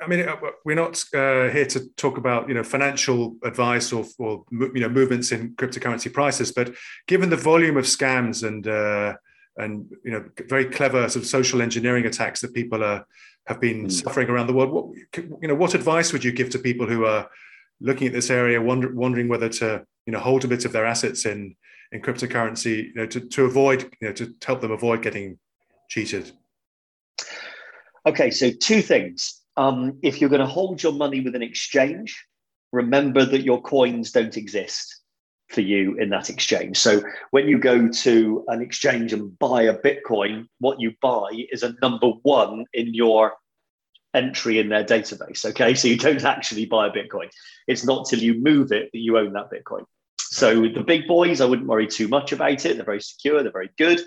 I 0.00 0.06
mean, 0.06 0.28
uh, 0.28 0.36
we're 0.64 0.76
not 0.76 1.02
uh, 1.14 1.48
here 1.48 1.66
to 1.66 1.88
talk 1.96 2.18
about 2.18 2.48
you 2.48 2.54
know 2.54 2.62
financial 2.62 3.36
advice 3.42 3.92
or, 3.92 4.04
or 4.18 4.44
you 4.50 4.80
know 4.80 4.88
movements 4.88 5.32
in 5.32 5.54
cryptocurrency 5.54 6.12
prices, 6.12 6.52
but 6.52 6.74
given 7.06 7.30
the 7.30 7.36
volume 7.36 7.76
of 7.76 7.84
scams 7.84 8.46
and 8.46 8.66
uh, 8.68 9.14
and 9.56 9.90
you 10.04 10.12
know 10.12 10.24
very 10.48 10.66
clever 10.66 11.08
sort 11.08 11.24
of 11.24 11.28
social 11.28 11.60
engineering 11.60 12.06
attacks 12.06 12.40
that 12.40 12.54
people 12.54 12.84
are 12.84 13.06
have 13.46 13.60
been 13.60 13.86
mm. 13.86 13.92
suffering 13.92 14.28
around 14.28 14.46
the 14.46 14.52
world, 14.52 14.70
what 14.70 14.96
you 15.42 15.48
know 15.48 15.54
what 15.54 15.74
advice 15.74 16.12
would 16.12 16.24
you 16.24 16.32
give 16.32 16.50
to 16.50 16.58
people 16.58 16.86
who 16.86 17.04
are 17.04 17.28
looking 17.80 18.06
at 18.06 18.12
this 18.12 18.30
area, 18.30 18.60
wonder, 18.60 18.92
wondering 18.94 19.28
whether 19.28 19.48
to 19.48 19.84
you 20.06 20.12
know 20.12 20.20
hold 20.20 20.44
a 20.44 20.48
bit 20.48 20.64
of 20.64 20.72
their 20.72 20.86
assets 20.86 21.26
in 21.26 21.56
in 21.92 22.02
cryptocurrency, 22.02 22.88
you 22.88 22.94
know, 22.94 23.06
to, 23.06 23.20
to 23.20 23.44
avoid 23.44 23.90
you 24.00 24.08
know 24.08 24.14
to 24.14 24.34
help 24.44 24.60
them 24.60 24.72
avoid 24.72 25.02
getting 25.02 25.38
cheated? 25.88 26.32
Okay, 28.06 28.30
so 28.30 28.50
two 28.50 28.82
things. 28.82 29.42
Um, 29.56 29.98
if 30.02 30.20
you're 30.20 30.30
going 30.30 30.40
to 30.40 30.46
hold 30.46 30.82
your 30.82 30.92
money 30.92 31.20
with 31.20 31.34
an 31.34 31.42
exchange, 31.42 32.24
remember 32.72 33.24
that 33.24 33.42
your 33.42 33.60
coins 33.60 34.12
don't 34.12 34.36
exist 34.36 35.02
for 35.48 35.62
you 35.62 35.96
in 35.96 36.10
that 36.10 36.30
exchange. 36.30 36.76
So 36.76 37.02
when 37.30 37.48
you 37.48 37.58
go 37.58 37.88
to 37.88 38.44
an 38.48 38.62
exchange 38.62 39.12
and 39.12 39.36
buy 39.38 39.62
a 39.62 39.78
Bitcoin, 39.78 40.46
what 40.60 40.80
you 40.80 40.92
buy 41.00 41.30
is 41.50 41.62
a 41.62 41.74
number 41.82 42.08
one 42.22 42.66
in 42.72 42.94
your 42.94 43.34
entry 44.14 44.58
in 44.58 44.68
their 44.68 44.84
database. 44.84 45.44
Okay, 45.44 45.74
so 45.74 45.88
you 45.88 45.96
don't 45.96 46.24
actually 46.24 46.66
buy 46.66 46.86
a 46.86 46.90
Bitcoin. 46.90 47.28
It's 47.66 47.84
not 47.84 48.06
till 48.08 48.20
you 48.20 48.40
move 48.40 48.72
it 48.72 48.90
that 48.92 48.98
you 48.98 49.18
own 49.18 49.32
that 49.32 49.50
Bitcoin. 49.50 49.84
So 50.38 50.68
the 50.68 50.84
big 50.84 51.08
boys, 51.08 51.40
I 51.40 51.46
wouldn't 51.46 51.66
worry 51.66 51.88
too 51.88 52.06
much 52.06 52.30
about 52.30 52.64
it. 52.64 52.76
They're 52.76 52.84
very 52.84 53.00
secure, 53.00 53.42
they're 53.42 53.50
very 53.50 53.70
good. 53.76 54.00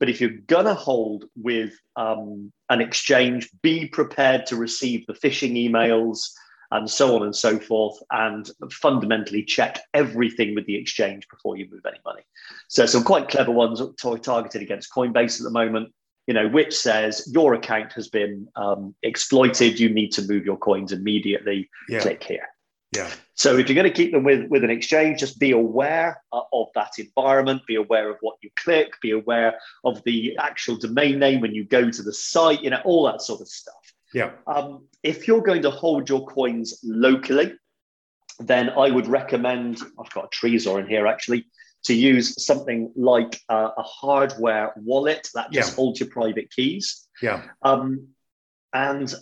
But 0.00 0.08
if 0.08 0.20
you're 0.20 0.40
gonna 0.48 0.74
hold 0.74 1.26
with 1.36 1.74
um, 1.94 2.52
an 2.68 2.80
exchange, 2.80 3.48
be 3.62 3.86
prepared 3.86 4.46
to 4.46 4.56
receive 4.56 5.06
the 5.06 5.14
phishing 5.14 5.52
emails 5.52 6.28
and 6.72 6.90
so 6.90 7.14
on 7.14 7.22
and 7.22 7.36
so 7.36 7.60
forth, 7.60 7.96
and 8.10 8.50
fundamentally 8.72 9.44
check 9.44 9.80
everything 9.94 10.56
with 10.56 10.66
the 10.66 10.74
exchange 10.74 11.28
before 11.28 11.56
you 11.56 11.68
move 11.70 11.86
any 11.86 12.00
money. 12.04 12.22
So 12.66 12.84
some 12.86 13.04
quite 13.04 13.28
clever 13.28 13.52
ones 13.52 13.80
targeted 14.22 14.62
against 14.62 14.92
Coinbase 14.92 15.38
at 15.38 15.44
the 15.44 15.50
moment. 15.50 15.92
You 16.26 16.34
know, 16.34 16.48
which 16.48 16.76
says 16.76 17.30
your 17.32 17.54
account 17.54 17.92
has 17.92 18.08
been 18.08 18.48
um, 18.56 18.96
exploited. 19.04 19.78
You 19.78 19.90
need 19.90 20.10
to 20.14 20.22
move 20.26 20.44
your 20.44 20.56
coins 20.56 20.90
immediately. 20.90 21.70
Yeah. 21.88 22.00
Click 22.00 22.24
here. 22.24 22.48
Yeah. 22.92 23.10
So 23.34 23.58
if 23.58 23.68
you're 23.68 23.74
going 23.74 23.92
to 23.92 23.96
keep 23.96 24.12
them 24.12 24.24
with, 24.24 24.48
with 24.48 24.64
an 24.64 24.70
exchange, 24.70 25.20
just 25.20 25.38
be 25.38 25.50
aware 25.50 26.22
uh, 26.32 26.42
of 26.52 26.68
that 26.74 26.92
environment, 26.98 27.62
be 27.66 27.74
aware 27.74 28.08
of 28.08 28.16
what 28.20 28.36
you 28.42 28.50
click, 28.56 28.94
be 29.02 29.10
aware 29.10 29.58
of 29.84 30.02
the 30.04 30.36
actual 30.38 30.76
domain 30.76 31.18
name 31.18 31.40
when 31.40 31.54
you 31.54 31.64
go 31.64 31.90
to 31.90 32.02
the 32.02 32.12
site, 32.12 32.62
you 32.62 32.70
know, 32.70 32.80
all 32.84 33.04
that 33.04 33.20
sort 33.20 33.40
of 33.40 33.48
stuff. 33.48 33.74
Yeah. 34.14 34.30
Um, 34.46 34.86
if 35.02 35.26
you're 35.26 35.42
going 35.42 35.62
to 35.62 35.70
hold 35.70 36.08
your 36.08 36.26
coins 36.26 36.78
locally, 36.82 37.54
then 38.38 38.70
I 38.70 38.90
would 38.90 39.08
recommend, 39.08 39.78
I've 39.98 40.10
got 40.10 40.26
a 40.26 40.28
Trezor 40.28 40.80
in 40.80 40.86
here 40.86 41.06
actually, 41.06 41.46
to 41.84 41.94
use 41.94 42.42
something 42.44 42.92
like 42.96 43.40
a, 43.48 43.70
a 43.76 43.82
hardware 43.82 44.72
wallet 44.76 45.28
that 45.34 45.52
just 45.52 45.70
yeah. 45.70 45.76
holds 45.76 46.00
your 46.00 46.08
private 46.08 46.50
keys. 46.50 47.06
Yeah. 47.20 47.42
Um, 47.62 48.08
and 48.72 49.12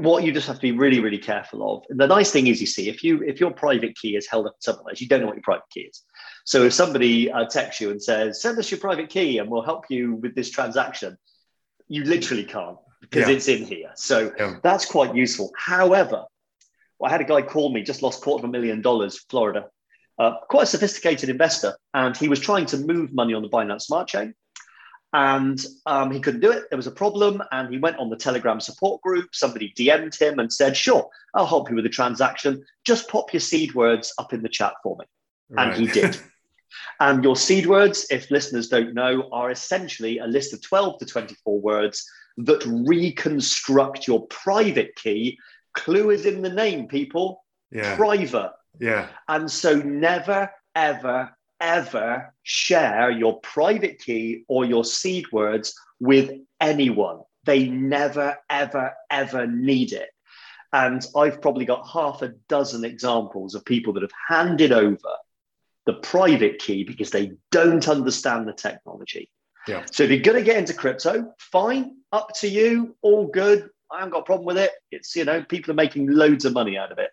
what 0.00 0.24
you 0.24 0.32
just 0.32 0.46
have 0.46 0.56
to 0.56 0.62
be 0.62 0.72
really, 0.72 1.00
really 1.00 1.18
careful 1.18 1.76
of. 1.76 1.84
And 1.90 1.98
the 1.98 2.06
nice 2.06 2.30
thing 2.30 2.46
is, 2.46 2.60
you 2.60 2.66
see, 2.66 2.88
if 2.88 3.04
you 3.04 3.22
if 3.22 3.40
your 3.40 3.50
private 3.50 3.96
key 3.96 4.16
is 4.16 4.26
held 4.26 4.46
up 4.46 4.56
somewhere 4.60 4.90
else, 4.90 5.00
you 5.00 5.08
don't 5.08 5.20
know 5.20 5.26
what 5.26 5.36
your 5.36 5.42
private 5.42 5.68
key 5.70 5.80
is. 5.80 6.02
So 6.44 6.64
if 6.64 6.72
somebody 6.72 7.30
uh, 7.30 7.44
texts 7.46 7.80
you 7.80 7.90
and 7.90 8.02
says, 8.02 8.40
"Send 8.40 8.58
us 8.58 8.70
your 8.70 8.80
private 8.80 9.10
key, 9.10 9.38
and 9.38 9.50
we'll 9.50 9.62
help 9.62 9.84
you 9.90 10.14
with 10.14 10.34
this 10.34 10.50
transaction," 10.50 11.16
you 11.88 12.04
literally 12.04 12.44
can't 12.44 12.78
because 13.00 13.28
yeah. 13.28 13.34
it's 13.34 13.48
in 13.48 13.64
here. 13.64 13.92
So 13.94 14.32
yeah. 14.38 14.56
that's 14.62 14.84
quite 14.84 15.14
useful. 15.14 15.52
However, 15.56 16.24
I 17.02 17.10
had 17.10 17.20
a 17.20 17.24
guy 17.24 17.42
call 17.42 17.72
me, 17.72 17.82
just 17.82 18.02
lost 18.02 18.22
quarter 18.22 18.44
of 18.44 18.48
a 18.48 18.52
million 18.52 18.82
dollars, 18.82 19.18
Florida, 19.28 19.66
uh, 20.18 20.32
quite 20.48 20.64
a 20.64 20.66
sophisticated 20.66 21.28
investor, 21.28 21.76
and 21.94 22.16
he 22.16 22.28
was 22.28 22.40
trying 22.40 22.66
to 22.66 22.78
move 22.78 23.12
money 23.12 23.34
on 23.34 23.42
the 23.42 23.48
Binance 23.48 23.82
Smart 23.82 24.08
Chain 24.08 24.34
and 25.12 25.64
um, 25.86 26.10
he 26.10 26.20
couldn't 26.20 26.40
do 26.40 26.52
it. 26.52 26.64
There 26.70 26.76
was 26.76 26.86
a 26.86 26.92
problem, 26.92 27.42
and 27.50 27.72
he 27.72 27.78
went 27.78 27.98
on 27.98 28.10
the 28.10 28.16
Telegram 28.16 28.60
support 28.60 29.02
group. 29.02 29.30
Somebody 29.32 29.72
DM'd 29.76 30.16
him 30.16 30.38
and 30.38 30.52
said, 30.52 30.76
"Sure, 30.76 31.08
I'll 31.34 31.46
help 31.46 31.68
you 31.68 31.76
with 31.76 31.84
the 31.84 31.90
transaction. 31.90 32.64
Just 32.84 33.08
pop 33.08 33.32
your 33.32 33.40
seed 33.40 33.74
words 33.74 34.12
up 34.18 34.32
in 34.32 34.42
the 34.42 34.48
chat 34.48 34.74
for 34.82 34.96
me." 34.98 35.06
Right. 35.48 35.68
And 35.68 35.76
he 35.76 35.92
did. 35.92 36.18
and 37.00 37.24
your 37.24 37.36
seed 37.36 37.66
words, 37.66 38.06
if 38.10 38.30
listeners 38.30 38.68
don't 38.68 38.94
know, 38.94 39.28
are 39.32 39.50
essentially 39.50 40.18
a 40.18 40.26
list 40.26 40.52
of 40.52 40.62
12 40.62 41.00
to 41.00 41.06
24 41.06 41.60
words 41.60 42.08
that 42.38 42.64
reconstruct 42.86 44.06
your 44.06 44.26
private 44.28 44.94
key. 44.96 45.38
Clue 45.74 46.10
is 46.10 46.26
in 46.26 46.42
the 46.42 46.50
name, 46.50 46.86
people. 46.88 47.44
Yeah. 47.70 47.96
Private. 47.96 48.52
Yeah. 48.78 49.08
And 49.28 49.50
so 49.50 49.76
never, 49.76 50.50
ever, 50.74 51.36
ever 51.60 52.34
share 52.42 53.10
your 53.10 53.40
private 53.40 53.98
key 54.00 54.44
or 54.48 54.64
your 54.64 54.84
seed 54.84 55.26
words 55.32 55.74
with 56.00 56.32
anyone. 56.60 57.20
They 57.44 57.68
never, 57.68 58.36
ever, 58.48 58.92
ever 59.10 59.46
need 59.46 59.92
it. 59.92 60.10
And 60.72 61.04
I've 61.16 61.40
probably 61.40 61.64
got 61.64 61.88
half 61.88 62.22
a 62.22 62.28
dozen 62.48 62.84
examples 62.84 63.54
of 63.54 63.64
people 63.64 63.92
that 63.94 64.02
have 64.02 64.12
handed 64.28 64.72
over 64.72 64.98
the 65.86 65.94
private 65.94 66.58
key 66.58 66.84
because 66.84 67.10
they 67.10 67.32
don't 67.50 67.88
understand 67.88 68.46
the 68.46 68.52
technology. 68.52 69.30
Yeah. 69.66 69.84
So 69.90 70.04
if 70.04 70.10
you're 70.10 70.20
going 70.20 70.38
to 70.38 70.44
get 70.44 70.58
into 70.58 70.74
crypto, 70.74 71.32
fine, 71.38 71.96
up 72.12 72.30
to 72.40 72.48
you, 72.48 72.96
all 73.02 73.26
good. 73.26 73.68
I 73.90 73.98
haven't 73.98 74.12
got 74.12 74.20
a 74.20 74.24
problem 74.24 74.46
with 74.46 74.58
it. 74.58 74.70
It's, 74.92 75.16
you 75.16 75.24
know, 75.24 75.42
people 75.42 75.72
are 75.72 75.74
making 75.74 76.08
loads 76.08 76.44
of 76.44 76.52
money 76.52 76.78
out 76.78 76.92
of 76.92 76.98
it. 76.98 77.10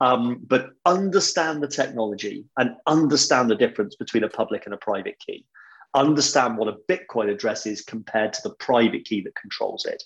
Um, 0.00 0.40
but 0.46 0.70
understand 0.86 1.62
the 1.62 1.68
technology 1.68 2.46
and 2.56 2.76
understand 2.86 3.50
the 3.50 3.56
difference 3.56 3.96
between 3.96 4.24
a 4.24 4.28
public 4.28 4.64
and 4.64 4.74
a 4.74 4.78
private 4.78 5.18
key. 5.18 5.44
Understand 5.94 6.56
what 6.56 6.68
a 6.68 6.78
Bitcoin 6.88 7.30
address 7.30 7.66
is 7.66 7.82
compared 7.82 8.32
to 8.32 8.40
the 8.42 8.54
private 8.54 9.04
key 9.04 9.20
that 9.22 9.34
controls 9.34 9.84
it. 9.84 10.02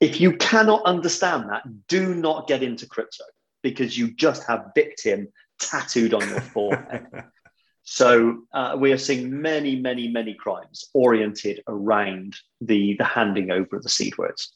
If 0.00 0.20
you 0.20 0.36
cannot 0.36 0.82
understand 0.84 1.50
that, 1.50 1.62
do 1.88 2.14
not 2.14 2.48
get 2.48 2.62
into 2.62 2.86
crypto 2.86 3.24
because 3.62 3.98
you 3.98 4.12
just 4.12 4.44
have 4.44 4.72
victim 4.74 5.28
tattooed 5.60 6.14
on 6.14 6.28
your 6.28 6.40
forehead. 6.40 7.06
so 7.84 8.42
uh, 8.54 8.76
we 8.78 8.92
are 8.92 8.98
seeing 8.98 9.42
many, 9.42 9.76
many, 9.76 10.08
many 10.08 10.34
crimes 10.34 10.88
oriented 10.94 11.62
around 11.68 12.36
the, 12.60 12.96
the 12.96 13.04
handing 13.04 13.50
over 13.50 13.76
of 13.76 13.82
the 13.82 13.88
seed 13.88 14.16
words 14.16 14.54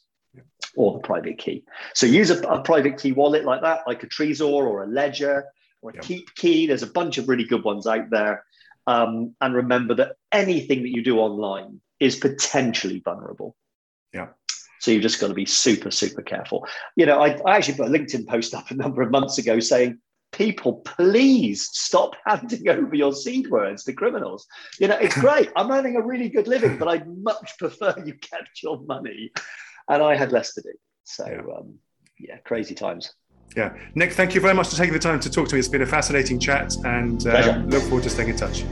or 0.77 0.93
the 0.93 0.99
private 0.99 1.37
key. 1.37 1.63
So 1.93 2.05
use 2.05 2.29
a, 2.29 2.39
a, 2.47 2.61
private 2.61 2.97
key 2.97 3.11
wallet 3.11 3.43
like 3.43 3.61
that, 3.63 3.81
like 3.87 4.03
a 4.03 4.07
Trezor 4.07 4.47
or 4.47 4.83
a 4.83 4.87
Ledger 4.87 5.43
or 5.81 5.89
a 5.89 5.95
yep. 5.95 6.03
KeepKey. 6.03 6.67
There's 6.67 6.83
a 6.83 6.87
bunch 6.87 7.17
of 7.17 7.27
really 7.27 7.43
good 7.43 7.63
ones 7.63 7.87
out 7.87 8.09
there. 8.11 8.45
Um, 8.85 9.35
and 9.41 9.55
remember 9.55 9.95
that 9.95 10.15
anything 10.31 10.83
that 10.83 10.95
you 10.95 11.03
do 11.03 11.17
online 11.17 11.81
is 11.99 12.15
potentially 12.15 13.01
vulnerable. 13.03 13.55
Yeah. 14.13 14.27
So 14.79 14.91
you've 14.91 15.01
just 15.01 15.19
got 15.19 15.27
to 15.27 15.33
be 15.33 15.47
super, 15.47 15.89
super 15.89 16.21
careful. 16.21 16.65
You 16.95 17.07
know, 17.07 17.19
I, 17.19 17.39
I 17.45 17.57
actually 17.57 17.77
put 17.77 17.87
a 17.87 17.89
LinkedIn 17.89 18.27
post 18.27 18.53
up 18.53 18.69
a 18.69 18.75
number 18.75 19.01
of 19.01 19.09
months 19.09 19.39
ago 19.39 19.59
saying, 19.59 19.99
people, 20.31 20.73
please 20.85 21.67
stop 21.71 22.15
handing 22.25 22.69
over 22.69 22.95
your 22.95 23.13
seed 23.13 23.49
words 23.49 23.83
to 23.85 23.93
criminals. 23.93 24.45
You 24.79 24.89
know, 24.89 24.97
it's 24.97 25.17
great. 25.19 25.49
I'm 25.55 25.71
earning 25.71 25.95
a 25.95 26.05
really 26.05 26.29
good 26.29 26.47
living, 26.47 26.77
but 26.77 26.87
I'd 26.87 27.07
much 27.07 27.57
prefer 27.57 27.95
you 28.05 28.13
kept 28.21 28.61
your 28.61 28.79
money 28.81 29.31
and 29.89 30.03
I 30.03 30.15
had 30.15 30.31
less 30.31 30.53
to 30.55 30.61
do. 30.61 30.73
So 31.03 31.25
yeah, 31.25 31.55
um, 31.55 31.75
yeah 32.19 32.37
crazy 32.37 32.75
times. 32.75 33.13
Yeah, 33.55 33.75
Nick, 33.95 34.13
thank 34.13 34.35
you 34.35 34.41
very 34.41 34.53
much 34.53 34.69
for 34.69 34.75
taking 34.75 34.93
the 34.93 34.99
time 34.99 35.19
to 35.21 35.31
talk 35.31 35.47
to 35.49 35.55
me. 35.55 35.59
It's 35.59 35.69
been 35.69 35.81
a 35.81 35.85
fascinating 35.85 36.39
chat, 36.39 36.75
and 36.83 37.25
uh, 37.25 37.63
look 37.67 37.81
forward 37.83 38.03
to 38.03 38.09
staying 38.09 38.29
in 38.29 38.35
touch. 38.35 38.63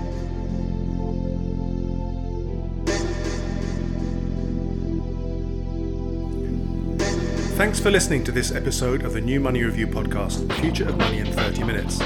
Thanks 7.56 7.80
for 7.80 7.90
listening 7.90 8.24
to 8.26 8.34
this 8.34 8.52
episode 8.52 9.06
of 9.06 9.14
the 9.14 9.22
New 9.22 9.40
Money 9.40 9.64
Review 9.64 9.88
podcast, 9.88 10.52
Future 10.60 10.90
of 10.90 10.98
Money 10.98 11.20
in 11.20 11.32
30 11.32 11.64
Minutes. 11.64 12.00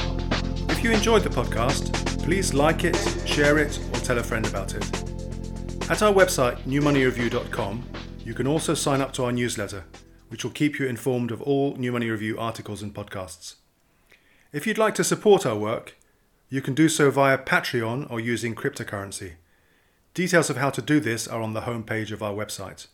If 0.70 0.84
you 0.84 0.92
enjoyed 0.92 1.24
the 1.24 1.30
podcast, 1.30 1.92
please 2.24 2.54
like 2.54 2.84
it, 2.84 2.96
share 3.26 3.58
it, 3.58 3.80
or 3.92 4.00
tell 4.00 4.20
a 4.20 4.24
friend 4.24 4.46
about 4.46 4.76
it. 4.76 4.84
At 5.90 6.04
our 6.04 6.14
website, 6.14 6.62
newmoneyreview.com, 6.66 7.84
you 8.30 8.36
can 8.36 8.46
also 8.46 8.76
sign 8.76 9.02
up 9.02 9.12
to 9.12 9.26
our 9.26 9.32
newsletter, 9.32 9.86
which 10.28 10.44
will 10.44 10.52
keep 10.52 10.78
you 10.78 10.86
informed 10.86 11.32
of 11.32 11.42
all 11.42 11.76
New 11.78 11.92
Money 11.92 12.12
Review 12.12 12.38
articles 12.38 12.84
and 12.84 12.94
podcasts. 12.94 13.56
If 14.54 14.68
you'd 14.68 14.78
like 14.78 14.94
to 14.96 15.04
support 15.04 15.48
our 15.48 15.58
work, 15.58 15.96
you 16.48 16.62
can 16.62 16.76
do 16.76 16.90
so 16.90 17.10
via 17.10 17.40
Patreon 17.40 18.06
or 18.12 18.20
using 18.20 18.54
cryptocurrency. 18.54 19.32
Details 20.14 20.52
of 20.52 20.58
how 20.58 20.70
to 20.70 20.80
do 20.80 21.00
this 21.00 21.28
are 21.28 21.42
on 21.42 21.54
the 21.54 21.62
homepage 21.62 22.12
of 22.12 22.22
our 22.22 22.34
website. 22.34 22.86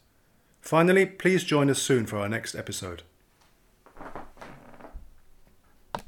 Finally, 0.62 1.06
please 1.06 1.44
join 1.44 1.70
us 1.70 1.82
soon 1.82 2.06
for 2.06 2.18
our 2.18 2.30
next 2.30 2.56
episode. 2.56 3.04